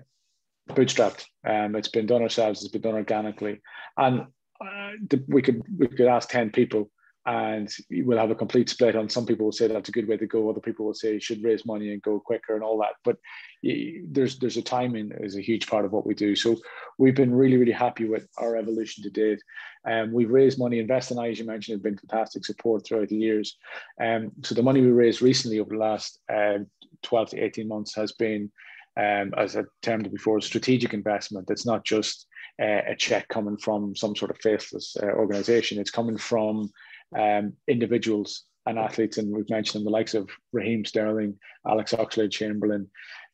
bootstrapped. 0.70 1.24
Um, 1.46 1.76
it's 1.76 1.88
been 1.88 2.06
done 2.06 2.22
ourselves. 2.22 2.62
It's 2.62 2.72
been 2.72 2.82
done 2.82 2.94
organically, 2.94 3.60
and 3.96 4.20
uh, 4.60 4.90
the, 5.08 5.24
we 5.28 5.42
could 5.42 5.62
we 5.76 5.88
could 5.88 6.06
ask 6.06 6.28
ten 6.28 6.50
people 6.50 6.90
and 7.26 7.70
we'll 7.90 8.18
have 8.18 8.30
a 8.30 8.34
complete 8.34 8.68
split 8.68 8.94
on 8.94 9.08
some 9.08 9.24
people 9.24 9.46
will 9.46 9.52
say 9.52 9.66
that's 9.66 9.88
a 9.88 9.92
good 9.92 10.06
way 10.06 10.16
to 10.16 10.26
go 10.26 10.48
other 10.48 10.60
people 10.60 10.84
will 10.84 10.94
say 10.94 11.14
you 11.14 11.20
should 11.20 11.42
raise 11.42 11.64
money 11.64 11.92
and 11.92 12.02
go 12.02 12.20
quicker 12.20 12.54
and 12.54 12.62
all 12.62 12.78
that 12.78 12.94
but 13.02 13.16
there's 13.62 14.38
there's 14.38 14.58
a 14.58 14.62
timing 14.62 15.10
is 15.20 15.36
a 15.36 15.40
huge 15.40 15.66
part 15.66 15.84
of 15.84 15.92
what 15.92 16.06
we 16.06 16.14
do 16.14 16.36
so 16.36 16.56
we've 16.98 17.14
been 17.14 17.34
really 17.34 17.56
really 17.56 17.72
happy 17.72 18.06
with 18.06 18.28
our 18.38 18.56
evolution 18.56 19.02
to 19.02 19.10
date 19.10 19.40
um, 19.86 20.12
we've 20.12 20.30
raised 20.30 20.58
money 20.58 20.78
Invest 20.78 21.12
NI 21.12 21.30
as 21.30 21.38
you 21.38 21.46
mentioned 21.46 21.76
has 21.76 21.82
been 21.82 21.96
fantastic 21.96 22.44
support 22.44 22.86
throughout 22.86 23.08
the 23.08 23.16
years 23.16 23.56
um, 24.00 24.30
so 24.42 24.54
the 24.54 24.62
money 24.62 24.80
we 24.80 24.90
raised 24.90 25.22
recently 25.22 25.60
over 25.60 25.70
the 25.70 25.80
last 25.80 26.20
uh, 26.32 26.58
12 27.02 27.30
to 27.30 27.42
18 27.42 27.68
months 27.68 27.94
has 27.94 28.12
been 28.12 28.50
um, 28.96 29.34
as 29.36 29.56
I 29.56 29.62
termed 29.82 30.10
before, 30.10 30.40
strategic 30.40 30.94
investment. 30.94 31.50
It's 31.50 31.66
not 31.66 31.84
just 31.84 32.26
uh, 32.62 32.82
a 32.86 32.94
check 32.96 33.28
coming 33.28 33.56
from 33.56 33.96
some 33.96 34.14
sort 34.14 34.30
of 34.30 34.38
faithless 34.38 34.96
uh, 35.02 35.06
organization. 35.06 35.80
It's 35.80 35.90
coming 35.90 36.16
from 36.16 36.70
um, 37.18 37.54
individuals 37.68 38.44
and 38.66 38.78
athletes, 38.78 39.18
and 39.18 39.34
we've 39.34 39.50
mentioned 39.50 39.80
them, 39.80 39.84
the 39.84 39.90
likes 39.90 40.14
of 40.14 40.30
Raheem 40.52 40.84
Sterling, 40.84 41.38
Alex 41.66 41.92
Oxlade-Chamberlain, 41.92 42.88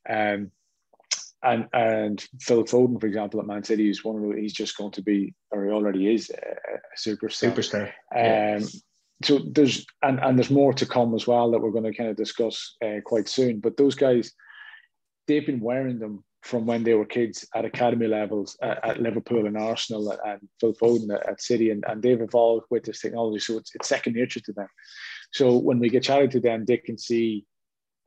um, 0.09 0.51
and 1.43 1.69
and 1.73 2.27
Phil 2.40 2.64
Foden, 2.64 3.01
for 3.01 3.07
example, 3.07 3.40
at 3.40 3.47
Man 3.47 3.64
City, 3.64 3.88
is 3.88 4.05
one 4.05 4.16
of 4.16 4.29
the, 4.29 4.40
he's 4.40 4.53
just 4.53 4.77
going 4.77 4.93
to 4.93 5.03
be, 5.03 5.35
or 5.51 5.64
he 5.64 5.71
already 5.71 6.12
is, 6.12 6.31
a, 6.31 6.79
superstar. 6.99 7.55
Superstar. 7.55 7.87
Um, 8.14 8.62
yeah. 8.62 8.66
So 9.23 9.40
there's 9.53 9.87
and 10.03 10.19
and 10.21 10.38
there's 10.38 10.51
more 10.51 10.73
to 10.75 10.87
come 10.87 11.14
as 11.14 11.27
well 11.27 11.51
that 11.51 11.61
we're 11.61 11.71
going 11.71 11.85
to 11.85 11.95
kind 11.95 12.11
of 12.11 12.16
discuss 12.16 12.77
uh, 12.85 13.01
quite 13.05 13.29
soon. 13.29 13.61
But 13.61 13.77
those 13.77 13.95
guys, 13.95 14.33
they've 15.27 15.45
been 15.45 15.61
wearing 15.61 15.99
them 15.99 16.25
from 16.42 16.66
when 16.66 16.83
they 16.83 16.94
were 16.94 17.05
kids 17.05 17.46
at 17.55 17.64
academy 17.64 18.07
levels 18.07 18.57
at, 18.62 18.85
at 18.85 19.00
Liverpool 19.00 19.46
and 19.46 19.57
Arsenal 19.57 20.11
and 20.24 20.40
Phil 20.61 20.72
Foden 20.74 21.14
at, 21.14 21.29
at, 21.29 21.40
City, 21.40 21.70
and, 21.70 21.85
and 21.87 22.03
they've 22.03 22.20
evolved 22.20 22.66
with 22.70 22.85
this 22.85 23.00
technology. 23.00 23.40
So 23.40 23.59
it's, 23.59 23.74
it's 23.74 23.88
second 23.88 24.14
nature 24.14 24.40
to 24.40 24.53
them. 24.53 24.68
So 25.33 25.57
when 25.59 25.79
we 25.79 25.90
get 25.90 26.03
chatted 26.03 26.31
to 26.33 26.40
them, 26.40 26.64
they 26.64 26.79
can 26.79 26.98
see 26.98 27.44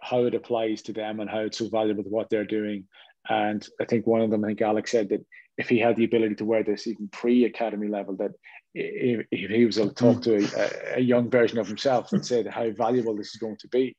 how 0.02 0.26
it 0.26 0.36
applies 0.36 0.82
to 0.84 0.94
them 0.94 1.20
and 1.20 1.30
how 1.30 1.40
it's 1.40 1.60
so 1.60 1.70
valuable 1.70 2.04
to 2.04 2.10
what 2.10 2.30
they're 2.30 2.44
doing. 2.46 2.86
And 3.30 3.66
I 3.80 3.86
think 3.86 4.06
one 4.06 4.22
of 4.22 4.32
them, 4.32 4.44
I 4.44 4.48
think 4.48 4.62
Alex 4.62 4.92
said 4.92 5.10
that 5.10 5.26
if 5.58 5.70
he 5.70 5.80
had 5.80 5.96
the 5.96 6.06
ability 6.06 6.36
to 6.36 6.46
wear 6.46 6.64
this 6.64 6.88
even 6.88 7.08
pre-academy 7.10 7.88
level, 7.88 8.16
that 8.18 8.32
if, 8.74 9.26
if 9.32 9.52
he 9.52 9.66
was 9.66 9.78
able 9.78 9.90
to 9.90 9.96
talk 9.96 10.22
to 10.24 10.36
a, 10.36 10.98
a, 10.98 11.00
young 11.00 11.30
version 11.30 11.60
of 11.60 11.68
himself 11.68 12.12
and 12.12 12.26
said 12.26 12.48
how 12.48 12.72
valuable 12.72 13.16
this 13.16 13.28
is 13.28 13.36
going 13.36 13.58
to 13.58 13.68
be, 13.68 13.96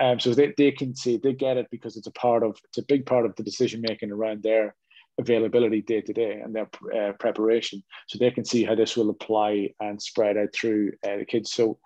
um, 0.00 0.18
so 0.18 0.32
they, 0.32 0.54
they 0.56 0.72
can 0.72 0.94
see 0.94 1.18
they 1.18 1.34
get 1.34 1.58
it 1.58 1.66
because 1.70 1.96
it's 1.96 2.06
a 2.06 2.12
part 2.12 2.42
of 2.42 2.56
it's 2.64 2.78
a 2.78 2.82
big 2.82 3.04
part 3.04 3.26
of 3.26 3.36
the 3.36 3.42
decision 3.42 3.82
making 3.82 4.10
around 4.10 4.42
their 4.42 4.74
availability 5.18 5.80
day 5.80 6.00
to 6.02 6.12
day 6.12 6.40
and 6.42 6.54
their 6.54 6.68
uh, 6.94 7.12
preparation. 7.12 7.82
So 8.06 8.18
they 8.18 8.30
can 8.30 8.44
see 8.44 8.64
how 8.64 8.74
this 8.74 8.96
will 8.96 9.10
apply 9.10 9.70
and 9.80 10.00
spread 10.00 10.36
out 10.36 10.52
through 10.54 10.92
uh, 11.06 11.18
the 11.18 11.24
kids. 11.24 11.52
So 11.52 11.78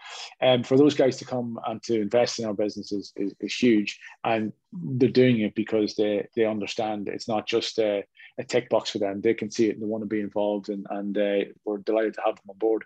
um, 0.43 0.65
for 0.65 0.77
those 0.77 0.95
guys 0.95 1.17
to 1.19 1.25
come 1.25 1.59
and 1.67 1.83
to 1.85 2.01
invest 2.01 2.39
in 2.39 2.45
our 2.45 2.55
businesses 2.55 3.13
is, 3.17 3.35
is 3.41 3.55
huge. 3.55 3.99
And 4.25 4.53
they're 4.73 5.09
doing 5.09 5.41
it 5.41 5.55
because 5.55 5.95
they 5.95 6.27
they 6.35 6.45
understand 6.45 7.09
it's 7.09 7.29
not 7.29 7.47
just 7.47 7.79
a, 7.79 8.05
a 8.41 8.45
tick 8.45 8.69
box 8.69 8.91
for 8.91 8.99
them 8.99 9.21
they 9.21 9.35
can 9.35 9.51
see 9.51 9.69
it 9.69 9.75
and 9.75 9.83
they 9.83 9.87
want 9.87 10.03
to 10.03 10.07
be 10.07 10.21
involved 10.21 10.69
and, 10.69 10.87
and 10.91 11.17
uh, 11.19 11.45
we're 11.65 11.79
delighted 11.79 12.15
to 12.15 12.23
have 12.25 12.37
them 12.37 12.51
on 12.51 12.59
board 12.59 12.85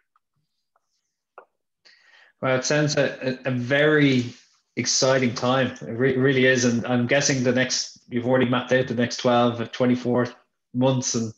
well 2.42 2.56
it 2.56 2.64
sounds 2.64 2.96
a, 2.96 3.38
a 3.44 3.50
very 3.50 4.34
exciting 4.76 5.34
time. 5.34 5.68
It 5.82 5.92
re- 5.92 6.16
really 6.16 6.46
is. 6.46 6.64
And 6.64 6.84
I'm 6.86 7.06
guessing 7.06 7.42
the 7.42 7.52
next, 7.52 8.00
you've 8.08 8.26
already 8.26 8.48
mapped 8.48 8.72
out 8.72 8.88
the 8.88 8.94
next 8.94 9.18
12, 9.18 9.72
24 9.72 10.28
months 10.74 11.14
and 11.14 11.32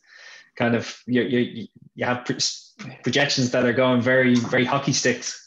kind 0.55 0.75
of 0.75 1.01
you, 1.05 1.21
you, 1.21 1.67
you 1.95 2.05
have 2.05 2.27
projections 3.03 3.51
that 3.51 3.65
are 3.65 3.73
going 3.73 4.01
very, 4.01 4.35
very 4.35 4.65
hockey 4.65 4.93
sticks. 4.93 5.43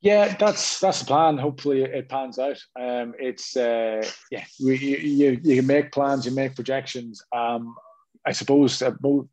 Yeah, 0.00 0.34
that's 0.36 0.80
that's 0.80 0.98
the 0.98 1.04
plan. 1.04 1.38
Hopefully, 1.38 1.82
it 1.84 2.08
pans 2.08 2.36
out. 2.36 2.58
Um, 2.74 3.14
it's 3.20 3.56
uh, 3.56 4.04
yeah, 4.32 4.44
we, 4.60 4.76
you, 4.76 4.96
you 4.96 5.40
you 5.44 5.56
can 5.58 5.66
make 5.68 5.92
plans, 5.92 6.26
you 6.26 6.32
make 6.32 6.56
projections. 6.56 7.22
Um, 7.32 7.76
I 8.26 8.32
suppose 8.32 8.82
both 9.00 9.26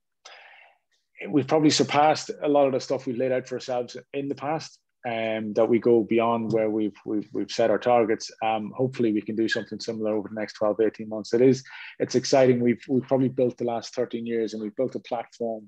we've 1.27 1.47
probably 1.47 1.69
surpassed 1.69 2.31
a 2.41 2.47
lot 2.47 2.67
of 2.67 2.73
the 2.73 2.79
stuff 2.79 3.05
we've 3.05 3.17
laid 3.17 3.31
out 3.31 3.47
for 3.47 3.55
ourselves 3.55 3.97
in 4.13 4.29
the 4.29 4.35
past 4.35 4.79
um, 5.07 5.53
that 5.53 5.67
we 5.67 5.79
go 5.79 6.03
beyond 6.03 6.51
where 6.51 6.69
we've, 6.69 6.95
we've, 7.05 7.29
we've 7.33 7.51
set 7.51 7.71
our 7.71 7.77
targets. 7.77 8.31
Um, 8.43 8.71
hopefully 8.75 9.13
we 9.13 9.21
can 9.21 9.35
do 9.35 9.47
something 9.47 9.79
similar 9.79 10.15
over 10.15 10.29
the 10.29 10.39
next 10.39 10.53
12, 10.53 10.81
18 10.81 11.09
months. 11.09 11.33
It 11.33 11.41
is, 11.41 11.63
it's 11.99 12.15
exciting. 12.15 12.59
We've, 12.59 12.81
we've 12.87 13.07
probably 13.07 13.29
built 13.29 13.57
the 13.57 13.65
last 13.65 13.95
13 13.95 14.25
years 14.25 14.53
and 14.53 14.61
we've 14.61 14.75
built 14.75 14.95
a 14.95 14.99
platform 14.99 15.67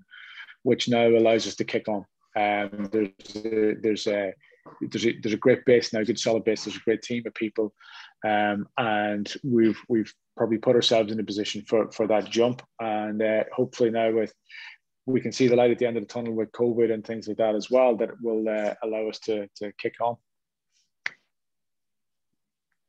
which 0.64 0.90
now 0.90 1.08
allows 1.08 1.48
us 1.48 1.56
to 1.56 1.64
kick 1.64 1.88
on. 1.88 2.06
Um, 2.36 2.90
there's, 2.92 3.36
a, 3.36 3.76
there's, 3.82 4.08
a, 4.08 4.34
there's, 4.82 5.06
a, 5.06 5.20
there's 5.20 5.34
a 5.34 5.38
great 5.38 5.66
base 5.66 5.94
now, 5.94 6.04
good 6.04 6.20
solid 6.20 6.44
base. 6.44 6.66
There's 6.66 6.78
a 6.78 6.86
great 6.86 7.02
team 7.02 7.24
of 7.26 7.34
people. 7.34 7.74
Um, 8.26 8.68
and 8.78 9.32
we've, 9.44 9.80
we've 9.90 10.14
probably 10.38 10.58
put 10.58 10.76
ourselves 10.76 11.12
in 11.12 11.20
a 11.20 11.24
position 11.24 11.64
for, 11.68 11.92
for 11.92 12.08
that 12.08 12.30
jump. 12.30 12.62
And 12.80 13.22
uh, 13.22 13.44
hopefully 13.54 13.92
now 13.92 14.12
with, 14.12 14.34
we 15.06 15.22
can 15.22 15.32
see 15.32 15.48
the 15.48 15.56
light 15.56 15.72
at 15.72 15.80
the 15.80 15.86
end 15.86 15.98
of 15.98 16.04
the 16.04 16.14
tunnel 16.14 16.34
with 16.34 16.52
COVID 16.52 16.94
and 16.94 17.06
things 17.06 17.28
like 17.28 17.38
that 17.38 17.56
as 17.56 17.70
well 17.72 17.96
that 17.98 18.22
will 18.22 18.48
uh, 18.48 18.74
allow 18.84 19.08
us 19.10 19.20
to, 19.20 19.48
to 19.58 19.72
kick 19.78 19.96
on. 20.02 20.18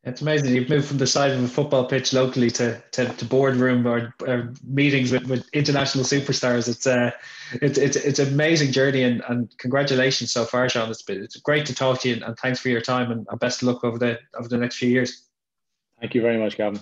It's 0.05 0.21
amazing. 0.21 0.53
You've 0.53 0.69
moved 0.69 0.89
from 0.89 0.99
the 0.99 1.07
side 1.07 1.31
of 1.31 1.43
a 1.43 1.47
football 1.47 1.87
pitch 1.87 2.13
locally 2.13 2.51
to, 2.51 2.83
to, 2.91 3.09
to 3.09 3.25
boardroom 3.25 3.87
or, 3.87 4.13
or, 4.27 4.53
meetings 4.67 5.13
with, 5.13 5.29
with 5.29 5.49
international 5.53 6.05
superstars. 6.05 6.69
It's 6.69 6.87
a 6.87 7.07
uh, 7.07 7.11
it's, 7.61 7.79
it's 7.79 7.97
it's 7.97 8.19
an 8.19 8.29
amazing 8.29 8.73
journey 8.73 9.05
and, 9.05 9.23
and 9.29 9.57
congratulations 9.59 10.33
so 10.33 10.45
far, 10.45 10.69
Sean. 10.69 10.91
It's 10.91 11.03
been, 11.03 11.23
it's 11.23 11.37
great 11.37 11.67
to 11.67 11.75
talk 11.75 12.01
to 12.01 12.09
you 12.09 12.15
and, 12.15 12.25
and 12.25 12.37
thanks 12.39 12.59
for 12.59 12.69
your 12.69 12.81
time 12.81 13.13
and, 13.13 13.27
and 13.31 13.39
best 13.39 13.63
of 13.63 13.69
luck 13.69 13.85
over 13.85 13.97
the 13.97 14.19
over 14.37 14.49
the 14.49 14.59
next 14.59 14.77
few 14.77 14.89
years. 14.89 15.29
Thank 16.01 16.17
you 16.17 16.21
very 16.21 16.39
much, 16.39 16.57
Gavin 16.57 16.81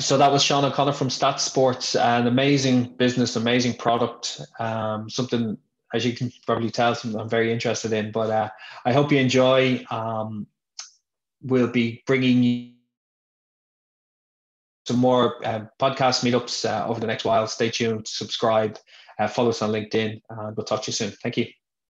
so 0.00 0.18
that 0.18 0.30
was 0.32 0.42
Sean 0.42 0.64
O'Connor 0.64 0.92
from 0.92 1.10
Stat 1.10 1.40
Sports, 1.40 1.96
an 1.96 2.26
amazing 2.26 2.84
business, 2.96 3.36
amazing 3.36 3.74
product, 3.74 4.40
um, 4.58 5.08
something 5.08 5.56
as 5.94 6.04
you 6.04 6.12
can 6.12 6.30
probably 6.46 6.70
tell, 6.70 6.94
something 6.94 7.18
I'm 7.18 7.28
very 7.28 7.52
interested 7.52 7.92
in. 7.92 8.10
But 8.10 8.30
uh, 8.30 8.50
I 8.84 8.92
hope 8.92 9.12
you 9.12 9.18
enjoy. 9.18 9.84
Um, 9.90 10.46
we'll 11.46 11.68
be 11.68 12.02
bringing 12.06 12.42
you 12.42 12.72
some 14.86 14.98
more 14.98 15.44
uh, 15.44 15.64
podcast 15.80 16.22
meetups 16.24 16.68
uh, 16.68 16.86
over 16.88 17.00
the 17.00 17.06
next 17.06 17.24
while. 17.24 17.46
Stay 17.46 17.70
tuned, 17.70 18.06
subscribe, 18.06 18.78
uh, 19.18 19.26
follow 19.26 19.48
us 19.48 19.62
on 19.62 19.70
LinkedIn, 19.70 20.20
and 20.30 20.56
we'll 20.56 20.64
talk 20.64 20.82
to 20.82 20.90
you 20.90 20.92
soon. 20.92 21.10
Thank 21.22 21.36
you. 21.36 21.46